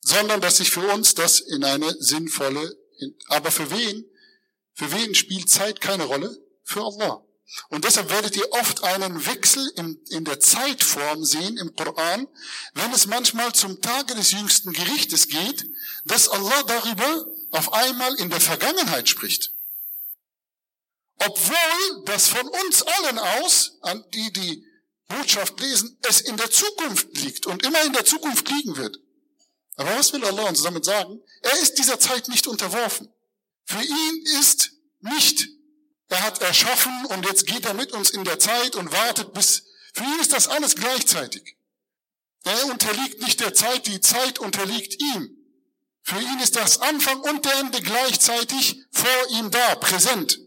Sondern 0.00 0.40
dass 0.40 0.58
sich 0.58 0.70
für 0.70 0.86
uns 0.92 1.14
das 1.14 1.40
in 1.40 1.64
eine 1.64 1.96
sinnvolle, 1.98 2.76
aber 3.26 3.50
für 3.50 3.70
wen? 3.70 4.04
Für 4.74 4.92
wen 4.92 5.14
spielt 5.14 5.48
Zeit 5.48 5.80
keine 5.80 6.04
Rolle? 6.04 6.38
Für 6.62 6.82
Allah. 6.82 7.24
Und 7.70 7.84
deshalb 7.84 8.10
werdet 8.10 8.36
ihr 8.36 8.50
oft 8.52 8.84
einen 8.84 9.24
Wechsel 9.26 9.66
in, 9.76 9.98
in 10.10 10.24
der 10.24 10.38
Zeitform 10.38 11.24
sehen 11.24 11.56
im 11.56 11.74
Koran, 11.74 12.28
wenn 12.74 12.92
es 12.92 13.06
manchmal 13.06 13.52
zum 13.54 13.80
Tage 13.80 14.14
des 14.14 14.32
jüngsten 14.32 14.72
Gerichtes 14.72 15.28
geht, 15.28 15.66
dass 16.04 16.28
Allah 16.28 16.62
darüber 16.64 17.26
auf 17.50 17.72
einmal 17.72 18.14
in 18.16 18.28
der 18.30 18.40
Vergangenheit 18.40 19.08
spricht. 19.08 19.52
Obwohl 21.18 22.04
das 22.04 22.28
von 22.28 22.46
uns 22.46 22.82
allen 22.82 23.18
aus, 23.18 23.78
an 23.80 24.04
die 24.12 24.32
die 24.32 24.64
Botschaft 25.08 25.58
lesen, 25.60 25.98
es 26.02 26.20
in 26.20 26.36
der 26.36 26.50
Zukunft 26.50 27.16
liegt 27.16 27.46
und 27.46 27.64
immer 27.64 27.82
in 27.82 27.92
der 27.92 28.04
Zukunft 28.04 28.48
liegen 28.50 28.76
wird. 28.76 29.00
Aber 29.76 29.96
was 29.96 30.12
will 30.12 30.24
Allah 30.24 30.48
uns 30.48 30.62
damit 30.62 30.84
sagen? 30.84 31.20
Er 31.42 31.58
ist 31.60 31.78
dieser 31.78 31.98
Zeit 31.98 32.28
nicht 32.28 32.46
unterworfen. 32.46 33.08
Für 33.64 33.82
ihn 33.82 34.26
ist 34.38 34.72
nicht, 35.00 35.48
er 36.08 36.22
hat 36.22 36.40
erschaffen 36.40 37.06
und 37.06 37.26
jetzt 37.26 37.46
geht 37.46 37.66
er 37.66 37.74
mit 37.74 37.92
uns 37.92 38.10
in 38.10 38.24
der 38.24 38.38
Zeit 38.38 38.76
und 38.76 38.92
wartet 38.92 39.32
bis, 39.34 39.64
für 39.92 40.04
ihn 40.04 40.20
ist 40.20 40.32
das 40.32 40.48
alles 40.48 40.74
gleichzeitig. 40.74 41.56
Er 42.44 42.66
unterliegt 42.66 43.20
nicht 43.20 43.40
der 43.40 43.52
Zeit, 43.52 43.86
die 43.86 44.00
Zeit 44.00 44.38
unterliegt 44.38 45.00
ihm. 45.00 45.34
Für 46.02 46.20
ihn 46.20 46.40
ist 46.40 46.56
das 46.56 46.80
Anfang 46.80 47.20
und 47.20 47.44
der 47.44 47.54
Ende 47.56 47.82
gleichzeitig 47.82 48.82
vor 48.90 49.28
ihm 49.32 49.50
da, 49.50 49.74
präsent. 49.74 50.40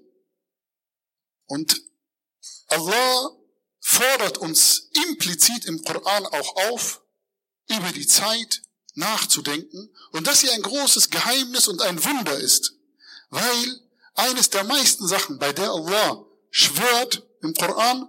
Und 1.45 1.79
Allah 2.67 3.29
fordert 3.79 4.39
uns 4.39 4.89
implizit 5.09 5.65
im 5.65 5.83
Koran 5.83 6.25
auch 6.25 6.55
auf, 6.69 7.03
über 7.69 7.91
die 7.91 8.07
Zeit 8.07 8.63
nachzudenken 8.95 9.93
und 10.11 10.25
das 10.25 10.41
hier 10.41 10.53
ein 10.53 10.61
großes 10.61 11.09
Geheimnis 11.09 11.67
und 11.67 11.81
ein 11.81 12.03
Wunder 12.03 12.37
ist, 12.39 12.73
weil 13.29 13.90
eines 14.14 14.50
der 14.50 14.64
meisten 14.64 15.06
Sachen, 15.06 15.38
bei 15.38 15.52
der 15.52 15.70
Allah 15.70 16.24
schwört 16.50 17.26
im 17.42 17.54
Koran, 17.54 18.08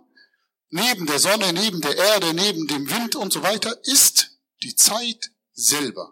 neben 0.69 1.05
der 1.05 1.19
Sonne, 1.19 1.53
neben 1.53 1.81
der 1.81 1.97
Erde, 1.97 2.33
neben 2.33 2.67
dem 2.67 2.89
Wind 2.89 3.15
und 3.15 3.33
so 3.33 3.43
weiter, 3.43 3.77
ist 3.85 4.31
die 4.63 4.75
Zeit 4.75 5.31
selber. 5.53 6.11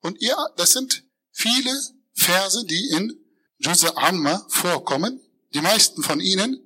Und 0.00 0.20
ja, 0.20 0.36
das 0.56 0.72
sind 0.72 1.04
viele 1.32 1.72
Verse, 2.14 2.64
die 2.66 2.90
in 2.90 3.18
Juz 3.58 3.84
Amma 3.84 4.46
vorkommen, 4.48 5.20
die 5.54 5.60
meisten 5.60 6.02
von 6.02 6.20
ihnen 6.20 6.60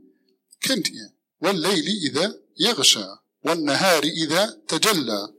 kennt 0.60 0.90
ihr. 0.90 1.12
وَاللَّيْلِ 1.40 1.86
إِذَا 2.06 2.34
يَغْشَى 2.58 3.08
وَالنَّهَارِ 3.44 4.02
إِذَا 4.04 4.42
تَجَلَّى 4.68 5.32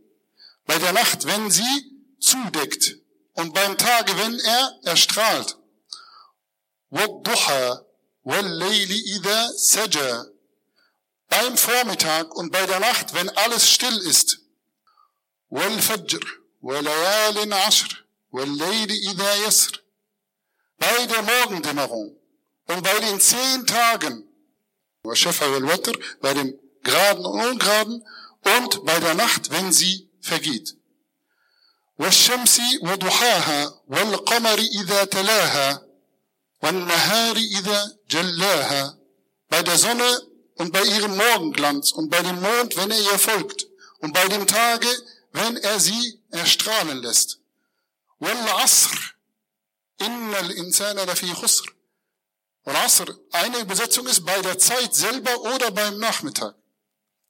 Bei 0.66 0.80
der 0.80 0.94
Nacht, 0.94 1.26
wenn 1.26 1.52
sie 1.52 1.74
zudeckt 2.20 2.98
und 3.34 3.54
beim 3.54 3.78
Tage, 3.78 4.18
wenn 4.18 4.40
er 4.40 4.80
erstrahlt. 4.84 5.58
وَالضُّحَى 6.93 7.83
وَاللَّيْلِ 8.25 8.91
إِذَا 9.17 9.53
سَجَى 9.57 10.25
Beim 11.29 11.57
Vormittag 11.57 12.35
und 12.35 12.53
bei 12.53 12.67
der 12.67 12.81
Nacht, 12.81 13.15
wenn 13.15 13.29
alles 13.31 13.69
still 13.69 13.99
ist. 13.99 14.39
وَالْفَجْرِ 15.51 16.25
وَلَيَالٍ 16.63 17.53
عَشْرٍ 17.53 18.05
وَاللَّيْلِ 18.33 18.91
إِذَا 19.11 19.35
يَسْرٍ 19.47 19.83
Bei 20.79 21.07
der 21.07 21.23
Morgendämmerung 21.23 22.17
und 22.69 22.83
bei 22.83 22.99
den 23.01 23.21
zehn 23.21 23.67
Tagen, 23.67 24.29
bei 25.03 26.35
dem 26.35 26.59
Geraden 26.83 27.25
und 27.25 27.41
Ungeraden 27.41 28.05
und 28.59 28.85
bei 28.85 29.01
der 29.01 29.15
Nacht, 29.15 29.51
wenn 29.51 29.73
sie 29.73 30.09
vergeht. 30.21 30.77
والشمس 31.99 32.61
وضحاها 32.83 33.83
والقمر 33.89 34.59
إذا 34.59 35.05
تلاها 35.05 35.86
bei 39.50 39.64
der 39.64 39.78
Sonne 39.78 40.22
und 40.56 40.72
bei 40.72 40.84
ihrem 40.84 41.18
Morgenglanz 41.18 41.92
und 41.92 42.10
bei 42.10 42.22
dem 42.22 42.40
Mond, 42.42 42.78
wenn 42.78 42.92
er 42.92 43.00
ihr 43.00 43.20
folgt 43.20 43.68
und 44.00 44.14
bei 44.14 44.28
dem 44.28 44.46
Tage, 44.48 44.88
wenn 45.34 45.58
er 45.58 45.80
sie 45.80 46.22
erstrahlen 46.30 46.98
lässt. 47.02 47.40
والعصر 48.22 49.16
إن 50.02 50.36
الإنسان 50.36 51.00
لفي 51.00 51.34
خسر 51.34 51.76
und 52.64 52.76
Asr, 52.76 53.18
eine 53.32 53.60
Übersetzung 53.60 54.06
ist 54.08 54.24
bei 54.24 54.40
der 54.42 54.58
Zeit 54.60 54.94
selber 54.94 55.36
oder 55.42 55.72
beim 55.72 55.98
Nachmittag. 55.98 56.56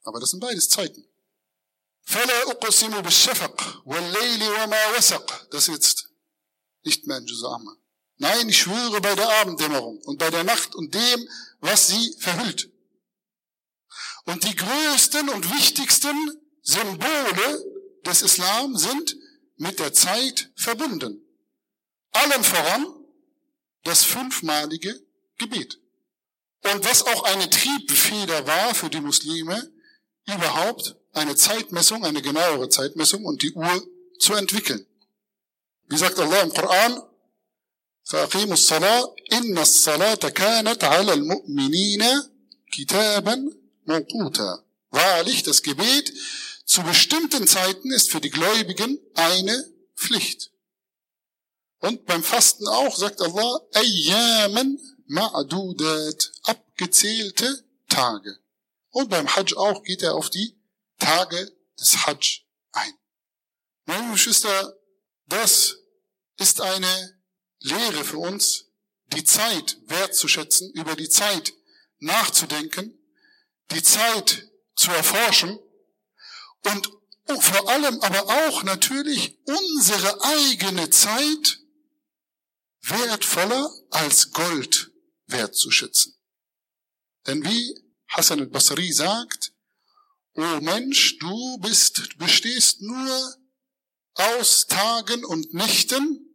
Aber 0.04 0.20
das 0.20 0.30
sind 0.30 0.40
beides 0.40 0.68
Zeiten. 0.68 1.08
فَلَا 2.04 2.42
أُقْسِمُ 2.52 3.00
بِالشَّفَقِ 3.00 3.84
وَاللَّيْلِ 3.86 4.42
وَمَا 4.42 4.96
وَسَقِ 4.96 5.48
Das 5.50 5.68
ist 5.68 5.74
jetzt 5.74 6.10
nicht 6.82 7.06
mehr 7.06 7.18
in 7.18 7.26
Jusama. 7.26 7.76
Nein, 8.17 8.49
ich 8.49 8.57
schwöre 8.57 8.99
bei 9.01 9.13
der 9.15 9.29
Abenddämmerung 9.41 9.99
und 10.03 10.17
bei 10.17 10.29
der 10.29 10.43
Nacht 10.43 10.75
und 10.75 10.93
dem, 10.93 11.29
was 11.59 11.87
sie 11.87 12.15
verhüllt. 12.19 12.71
Und 14.25 14.43
die 14.43 14.55
größten 14.55 15.29
und 15.29 15.53
wichtigsten 15.53 16.15
Symbole 16.61 17.65
des 18.05 18.23
Islam 18.23 18.75
sind 18.75 19.15
mit 19.55 19.79
der 19.79 19.93
Zeit 19.93 20.51
verbunden. 20.55 21.23
Allen 22.11 22.43
voran 22.43 22.85
das 23.83 24.03
fünfmalige 24.03 24.99
Gebet. 25.37 25.79
Und 26.63 26.83
was 26.83 27.03
auch 27.03 27.23
eine 27.23 27.49
Triebfeder 27.49 28.45
war 28.47 28.75
für 28.75 28.89
die 28.89 28.99
Muslime, 28.99 29.71
überhaupt 30.25 30.95
eine 31.13 31.35
Zeitmessung, 31.35 32.03
eine 32.03 32.21
genauere 32.21 32.67
Zeitmessung 32.69 33.23
und 33.23 33.41
die 33.41 33.53
Uhr 33.53 33.87
zu 34.19 34.33
entwickeln. 34.33 34.85
Wie 35.87 35.97
sagt 35.97 36.19
Allah 36.19 36.41
im 36.41 36.53
Koran, 36.53 37.01
فأقيموا 38.06 38.54
الصلاة 38.54 39.14
إن 39.32 39.58
الصلاة 39.58 40.14
كانت 40.14 40.84
على 40.84 41.12
المؤمنين 41.12 42.04
كتابا 42.72 43.52
موقوتا. 43.86 44.64
Wahrlich, 44.90 45.42
das 45.42 45.62
Gebet 45.62 46.12
zu 46.66 46.82
bestimmten 46.82 47.46
Zeiten 47.46 47.90
ist 47.90 48.10
für 48.10 48.20
die 48.20 48.30
Gläubigen 48.30 48.98
eine 49.14 49.72
Pflicht. 49.96 50.50
Und 51.80 52.04
beim 52.06 52.22
Fasten 52.22 52.68
auch 52.68 52.94
sagt 52.96 53.20
Allah, 53.22 53.60
أياما 53.74 54.78
ma'dudat, 55.08 56.32
abgezählte 56.42 57.64
Tage. 57.88 58.38
Und 58.90 59.10
beim 59.10 59.26
Hajj 59.34 59.54
auch 59.56 59.82
geht 59.82 60.02
er 60.02 60.14
auf 60.14 60.30
die 60.30 60.56
Tage 60.98 61.52
des 61.78 62.06
Hajj 62.06 62.44
ein. 62.72 62.94
Meine 63.86 64.12
Geschwister, 64.12 64.76
das 65.26 65.76
ist 66.38 66.60
eine 66.60 67.15
Lehre 67.67 68.03
für 68.03 68.17
uns, 68.17 68.65
die 69.13 69.23
Zeit 69.23 69.77
wertzuschätzen, 69.87 70.71
über 70.73 70.95
die 70.95 71.09
Zeit 71.09 71.53
nachzudenken, 71.99 72.97
die 73.71 73.83
Zeit 73.83 74.49
zu 74.75 74.91
erforschen 74.91 75.59
und 76.65 76.91
vor 77.39 77.69
allem 77.69 77.99
aber 78.01 78.23
auch 78.47 78.63
natürlich 78.63 79.37
unsere 79.45 80.23
eigene 80.23 80.89
Zeit 80.89 81.59
wertvoller 82.81 83.69
als 83.89 84.31
Gold 84.31 84.91
wertzuschätzen. 85.27 86.15
Denn 87.25 87.43
wie 87.43 87.75
Hassan 88.07 88.39
al-Basri 88.39 88.91
sagt, 88.93 89.53
O 90.35 90.61
Mensch, 90.61 91.17
du 91.17 91.57
bist, 91.57 92.17
bestehst 92.17 92.81
nur 92.81 93.35
aus 94.13 94.67
Tagen 94.67 95.25
und 95.25 95.53
Nächten 95.53 96.27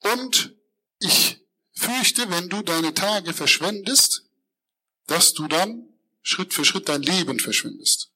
und 0.00 0.55
ich 0.98 1.40
fürchte, 1.72 2.30
wenn 2.30 2.48
du 2.48 2.62
deine 2.62 2.94
Tage 2.94 3.32
verschwendest, 3.32 4.24
dass 5.06 5.34
du 5.34 5.46
dann 5.46 5.88
Schritt 6.22 6.54
für 6.54 6.64
Schritt 6.64 6.88
dein 6.88 7.02
Leben 7.02 7.38
verschwendest. 7.38 8.10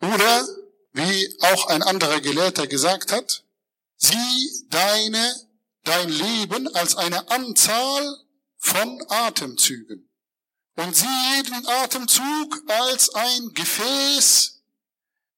Oder, 0.00 0.46
wie 0.92 1.36
auch 1.40 1.66
ein 1.68 1.82
anderer 1.82 2.20
Gelehrter 2.20 2.66
gesagt 2.66 3.12
hat, 3.12 3.44
sieh 3.96 4.66
deine, 4.68 5.34
dein 5.84 6.08
Leben 6.10 6.68
als 6.74 6.96
eine 6.96 7.30
Anzahl 7.30 8.16
von 8.58 9.02
Atemzügen. 9.08 10.08
Und 10.74 10.96
sieh 10.96 11.36
jeden 11.36 11.66
Atemzug 11.66 12.62
als 12.66 13.10
ein 13.14 13.52
Gefäß, 13.54 14.62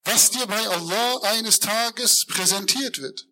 was 0.04 0.30
dir 0.30 0.46
bei 0.46 0.68
Allah 0.68 1.20
eines 1.22 1.60
Tages 1.60 2.24
präsentiert 2.26 3.00
wird. 3.00 3.26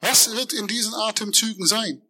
Was 0.00 0.32
wird 0.32 0.52
in 0.52 0.66
diesen 0.66 0.94
Atemzügen 0.94 1.66
sein? 1.66 2.02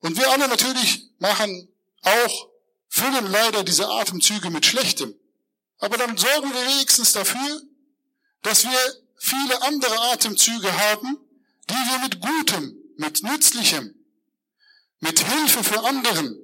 Und 0.00 0.16
wir 0.16 0.30
alle 0.30 0.48
natürlich 0.48 1.10
machen 1.18 1.68
auch, 2.02 2.48
füllen 2.88 3.30
leider 3.30 3.62
diese 3.64 3.88
Atemzüge 3.88 4.50
mit 4.50 4.66
Schlechtem. 4.66 5.14
Aber 5.78 5.96
dann 5.96 6.16
sorgen 6.16 6.52
wir 6.52 6.66
wenigstens 6.66 7.12
dafür, 7.12 7.62
dass 8.42 8.64
wir 8.64 8.78
viele 9.16 9.62
andere 9.62 9.98
Atemzüge 10.12 10.72
haben, 10.72 11.18
die 11.68 11.74
wir 11.74 11.98
mit 12.00 12.20
Gutem, 12.20 12.76
mit 12.96 13.22
Nützlichem, 13.22 13.94
mit 15.00 15.20
Hilfe 15.20 15.62
für 15.62 15.84
anderen 15.84 16.38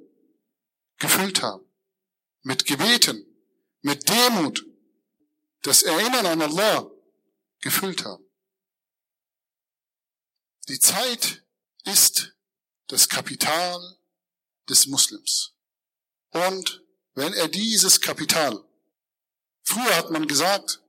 gefüllt 0.97 1.41
haben. 1.41 1.63
Mit 2.43 2.65
Gebeten, 2.65 3.25
mit 3.81 4.07
Demut, 4.07 4.65
das 5.63 5.83
Erinnern 5.83 6.25
an 6.25 6.41
Allah 6.41 6.89
gefüllt 7.59 8.05
haben. 8.05 8.26
Die 10.69 10.79
Zeit 10.79 11.43
ist 11.85 12.33
das 12.87 13.07
Kapital 13.07 13.97
des 14.67 14.87
Muslims. 14.87 15.53
Und 16.31 16.83
wenn 17.13 17.33
er 17.33 17.47
dieses 17.47 18.01
Kapital, 18.01 18.63
früher 19.63 19.95
hat 19.95 20.11
man 20.11 20.27
gesagt, 20.27 20.81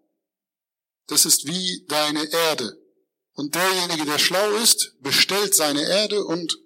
das 1.07 1.25
ist 1.25 1.47
wie 1.47 1.85
deine 1.89 2.25
Erde. 2.25 2.77
Und 3.35 3.55
derjenige, 3.55 4.05
der 4.05 4.19
schlau 4.19 4.57
ist, 4.57 5.01
bestellt 5.01 5.55
seine 5.55 5.83
Erde 5.83 6.25
und 6.25 6.59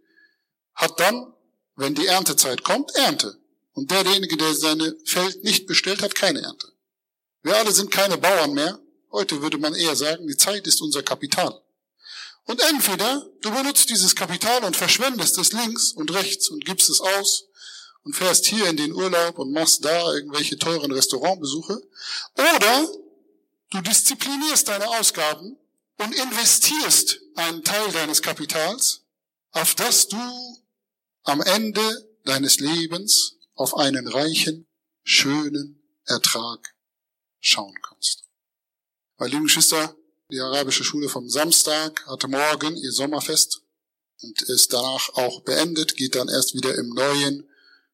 hat 0.75 0.99
dann, 0.99 1.35
wenn 1.77 1.95
die 1.95 2.07
Erntezeit 2.07 2.65
kommt, 2.65 2.95
Ernte. 2.95 3.39
Und 3.75 3.91
derjenige, 3.91 4.39
der 4.39 4.55
seine 4.55 4.97
Feld 5.05 5.45
nicht 5.45 5.67
bestellt 5.67 6.03
hat, 6.03 6.15
keine 6.15 6.41
Ernte. 6.41 6.73
Wir 7.43 7.57
alle 7.57 7.73
sind 7.73 7.91
keine 7.91 8.17
Bauern 8.17 8.55
mehr. 8.55 8.81
Heute 9.11 9.43
würde 9.43 9.59
man 9.59 9.75
eher 9.75 9.97
sagen, 9.97 10.27
die 10.27 10.37
Zeit 10.37 10.67
ist 10.67 10.81
unser 10.81 11.03
Kapital. 11.03 11.62
Und 12.45 12.61
entweder 12.61 13.27
du 13.41 13.51
benutzt 13.51 13.89
dieses 13.91 14.17
Kapital 14.17 14.65
und 14.65 14.77
verschwendest 14.77 15.39
es 15.39 15.53
links 15.53 15.93
und 15.93 16.13
rechts 16.13 16.49
und 16.49 16.65
gibst 16.65 16.91
es 16.91 17.01
aus 17.01 17.47
und 18.05 18.17
fährst 18.17 18.47
hier 18.47 18.69
in 18.69 18.77
den 18.77 18.93
Urlaub 18.93 19.39
und 19.39 19.53
machst 19.53 19.85
da 19.85 20.13
irgendwelche 20.13 20.59
teuren 20.59 20.91
Restaurantbesuche. 20.91 21.81
Oder 22.35 22.89
du 23.71 23.81
disziplinierst 23.81 24.69
deine 24.69 24.89
Ausgaben 24.89 25.57
und 25.99 26.15
investierst 26.15 27.21
einen 27.37 27.63
Teil 27.63 27.93
deines 27.93 28.23
Kapitals, 28.23 29.03
auf 29.53 29.75
das 29.75 30.09
du 30.09 30.19
am 31.23 31.41
Ende 31.41 32.09
deines 32.25 32.59
Lebens 32.59 33.37
auf 33.55 33.77
einen 33.77 34.09
reichen, 34.09 34.67
schönen 35.05 35.81
Ertrag 36.07 36.75
schauen 37.41 37.75
kannst. 37.83 38.25
Weil, 39.17 39.31
liebe 39.31 39.45
Geschwister, 39.45 39.95
die 40.33 40.41
arabische 40.41 40.83
Schule 40.83 41.11
vom 41.11 41.29
Samstag 41.29 42.07
hatte 42.07 42.27
morgen 42.27 42.75
ihr 42.77 42.91
Sommerfest 42.91 43.61
und 44.23 44.41
ist 44.43 44.73
danach 44.73 45.11
auch 45.11 45.43
beendet, 45.43 45.97
geht 45.97 46.15
dann 46.15 46.29
erst 46.29 46.55
wieder 46.55 46.75
im 46.75 46.89
neuen 46.89 47.47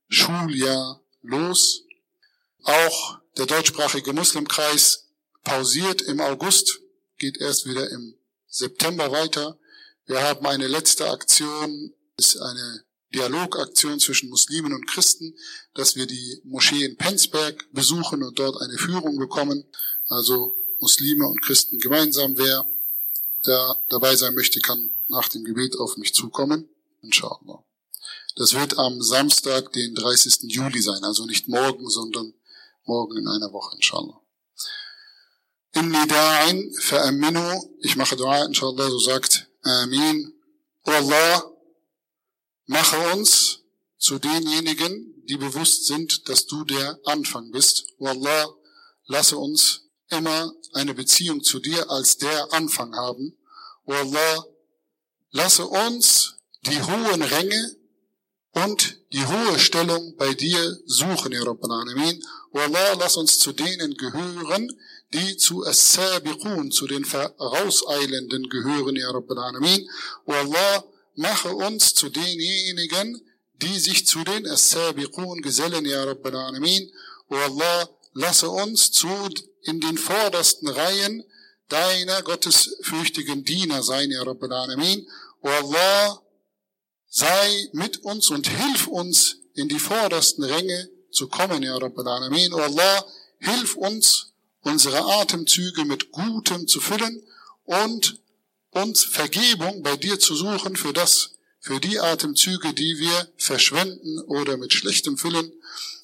Schuljahr 0.08 1.02
los. 1.22 1.82
Auch 2.62 3.18
der 3.36 3.46
deutschsprachige 3.46 4.12
Muslimkreis 4.12 5.08
pausiert 5.42 6.00
im 6.02 6.20
August, 6.20 6.78
geht 7.18 7.38
erst 7.38 7.66
wieder 7.66 7.90
im 7.90 8.14
September 8.46 9.10
weiter. 9.10 9.58
Wir 10.06 10.22
haben 10.22 10.46
eine 10.46 10.68
letzte 10.68 11.10
Aktion, 11.10 11.92
ist 12.16 12.36
eine 12.36 12.84
Dialogaktion 13.12 13.98
zwischen 13.98 14.28
Muslimen 14.28 14.72
und 14.74 14.86
Christen, 14.86 15.34
dass 15.74 15.96
wir 15.96 16.06
die 16.06 16.40
Moschee 16.44 16.84
in 16.84 16.96
Penzberg 16.96 17.66
besuchen 17.72 18.22
und 18.22 18.38
dort 18.38 18.62
eine 18.62 18.78
Führung 18.78 19.18
bekommen. 19.18 19.64
Also 20.06 20.54
Muslime 20.78 21.26
und 21.26 21.42
Christen 21.42 21.78
gemeinsam. 21.78 22.36
Wer 22.36 22.66
da 23.42 23.80
dabei 23.88 24.16
sein 24.16 24.34
möchte, 24.34 24.60
kann 24.60 24.92
nach 25.08 25.28
dem 25.28 25.44
Gebet 25.44 25.76
auf 25.78 25.96
mich 25.96 26.14
zukommen. 26.14 26.68
Inshallah. 27.02 27.64
Das 28.36 28.54
wird 28.54 28.78
am 28.78 29.02
Samstag, 29.02 29.72
den 29.72 29.94
30. 29.94 30.52
Juli 30.52 30.80
sein, 30.80 31.02
also 31.02 31.26
nicht 31.26 31.48
morgen, 31.48 31.88
sondern 31.88 32.34
morgen 32.84 33.18
in 33.18 33.28
einer 33.28 33.52
Woche, 33.52 33.74
inshallah. 33.76 34.20
Inni 35.74 36.06
da'in 36.06 36.72
fa'aminu. 36.80 37.76
Ich 37.80 37.96
mache 37.96 38.16
Dua, 38.16 38.44
inshallah, 38.44 38.88
so 38.88 38.98
sagt 38.98 39.48
Amin. 39.62 40.32
O 40.86 40.90
Allah, 40.90 41.52
mache 42.66 42.96
uns 43.12 43.60
zu 43.98 44.18
denjenigen, 44.18 45.24
die 45.28 45.36
bewusst 45.36 45.86
sind, 45.86 46.28
dass 46.28 46.46
du 46.46 46.64
der 46.64 46.98
Anfang 47.04 47.50
bist. 47.50 47.86
O 47.98 48.06
Allah, 48.06 48.54
lasse 49.06 49.36
uns 49.36 49.82
immer 50.10 50.52
eine 50.74 50.94
Beziehung 50.94 51.42
zu 51.42 51.58
dir 51.60 51.90
als 51.90 52.18
der 52.18 52.52
Anfang 52.52 52.94
haben. 52.94 53.36
O 53.84 53.92
Allah, 53.92 54.44
lasse 55.30 55.66
uns 55.66 56.34
die 56.66 56.82
hohen 56.82 57.22
Ränge 57.22 57.76
und 58.52 58.98
die 59.12 59.26
hohe 59.26 59.58
Stellung 59.58 60.16
bei 60.16 60.34
dir 60.34 60.78
suchen, 60.86 61.32
Ya 61.32 61.42
Rabbal 61.42 61.72
Alamin. 61.72 62.22
O 62.52 62.58
Allah, 62.58 62.94
lass 62.98 63.16
uns 63.16 63.38
zu 63.38 63.52
denen 63.52 63.94
gehören, 63.96 64.70
die 65.14 65.36
zu 65.36 65.64
As-Sabiqun, 65.64 66.70
zu 66.70 66.86
den 66.86 67.04
Vorauseilenden 67.04 68.48
gehören, 68.48 68.96
Ya 68.96 69.10
Rabbal 69.10 69.38
Alamin. 69.38 69.88
O 70.26 70.32
Allah, 70.32 70.84
mache 71.14 71.54
uns 71.54 71.94
zu 71.94 72.08
denjenigen, 72.08 73.20
die 73.62 73.78
sich 73.78 74.06
zu 74.06 74.22
den 74.24 74.46
As-Sabiqun 74.46 75.40
gesellen, 75.42 75.84
Ya 75.84 76.04
Rabbal 76.04 76.36
Alamin. 76.36 76.90
O 77.28 77.36
Allah, 77.36 77.88
lasse 78.18 78.50
uns 78.50 78.90
zu 78.90 79.08
in 79.62 79.80
den 79.80 79.96
vordersten 79.96 80.68
Reihen 80.68 81.24
deiner 81.68 82.22
gottesfürchtigen 82.22 83.44
Diener 83.44 83.82
sein, 83.82 84.10
Ya 84.10 84.22
Rabbal 84.22 84.52
Alamin. 84.52 85.06
O 85.42 85.48
Allah, 85.48 86.20
sei 87.08 87.68
mit 87.72 87.98
uns 87.98 88.30
und 88.30 88.48
hilf 88.48 88.88
uns 88.88 89.36
in 89.54 89.68
die 89.68 89.78
vordersten 89.78 90.42
Ränge 90.42 90.90
zu 91.12 91.28
kommen, 91.28 91.62
Ya 91.62 91.76
Rabbal 91.76 92.08
Alamin. 92.08 92.52
O 92.54 92.58
Allah, 92.58 93.06
hilf 93.38 93.76
uns, 93.76 94.32
unsere 94.62 95.00
Atemzüge 95.20 95.84
mit 95.84 96.10
Gutem 96.10 96.66
zu 96.66 96.80
füllen 96.80 97.22
und 97.64 98.18
uns 98.70 99.04
Vergebung 99.04 99.84
bei 99.84 99.96
dir 99.96 100.18
zu 100.18 100.34
suchen 100.34 100.74
für 100.74 100.92
das, 100.92 101.36
für 101.60 101.78
die 101.78 102.00
Atemzüge, 102.00 102.74
die 102.74 102.98
wir 102.98 103.28
verschwenden 103.36 104.18
oder 104.22 104.56
mit 104.56 104.72
Schlechtem 104.72 105.16
füllen. 105.16 105.52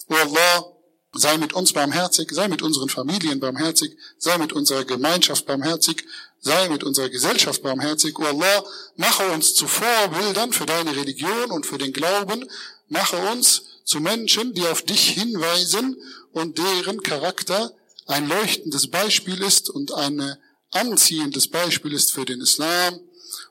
O 0.09 0.15
Allah, 0.15 0.74
Sei 1.17 1.39
mit 1.39 1.53
uns 1.53 1.73
barmherzig, 1.73 2.31
sei 2.33 2.49
mit 2.49 2.63
unseren 2.63 2.89
Familien 2.89 3.39
barmherzig, 3.39 3.97
sei 4.19 4.37
mit 4.39 4.53
unserer 4.53 4.85
Gemeinschaft 4.85 5.47
barmherzig, 5.47 6.05
sei 6.41 6.69
mit 6.69 6.83
unserer 6.83 7.09
Gesellschaft 7.09 7.63
barmherzig. 7.63 8.19
O 8.19 8.25
Allah, 8.25 8.65
mache 8.97 9.31
uns 9.31 9.55
zu 9.55 9.67
Vorbildern 9.67 10.53
für 10.53 10.67
deine 10.67 10.95
Religion 10.95 11.51
und 11.51 11.67
für 11.67 11.79
den 11.79 11.93
Glauben. 11.93 12.49
Mache 12.89 13.17
uns 13.33 13.63
zu 13.85 14.01
Menschen, 14.01 14.55
die 14.55 14.67
auf 14.67 14.83
dich 14.83 15.11
hinweisen 15.11 15.97
und 16.33 16.59
deren 16.59 17.01
Charakter 17.03 17.73
ein 18.07 18.29
leuchtendes 18.29 18.91
Beispiel 18.91 19.41
ist 19.43 19.71
und 19.71 19.93
ein 19.95 20.37
anziehendes 20.73 21.49
Beispiel 21.49 21.93
ist 21.93 22.13
für 22.13 22.25
den 22.25 22.41
Islam. 22.41 22.99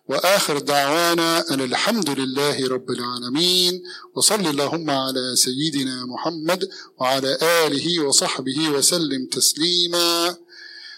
وآخر 0.10 0.58
دعوانا 0.60 1.54
أن 1.54 1.62
الحمد 1.62 2.10
لله 2.10 2.68
رب 2.68 2.90
العالمين 2.90 3.84
وصل 4.16 4.48
اللهم 4.48 4.90
على 4.90 5.36
سيدنا 5.36 6.06
محمد 6.06 6.70
وعلى 7.00 7.38
آله 7.42 8.00
وصحبه 8.04 8.70
وسلم 8.70 9.26
تسليما. 9.26 10.36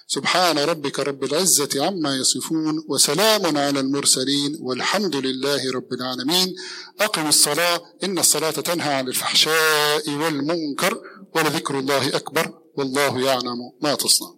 سبحان 0.08 0.58
ربك 0.58 1.00
رب 1.00 1.24
العزة 1.24 1.86
عما 1.86 2.16
يصفون 2.18 2.86
وسلام 2.88 3.58
على 3.58 3.80
المرسلين 3.80 4.58
والحمد 4.62 5.16
لله 5.16 5.72
رب 5.72 5.94
العالمين. 5.94 6.56
أقم 7.02 7.28
الصلاة 7.28 7.82
إن 8.04 8.20
الصلاة 8.20 8.52
تنهى 8.52 8.94
عن 8.94 9.08
الفحشاء 9.08 10.10
والمنكر 10.10 11.02
ولذكر 11.36 11.80
الله 11.80 12.08
أكبر 12.08 12.54
والله 12.78 13.20
يعلم 13.20 13.72
ما 13.82 13.96
تصنع 13.96 14.35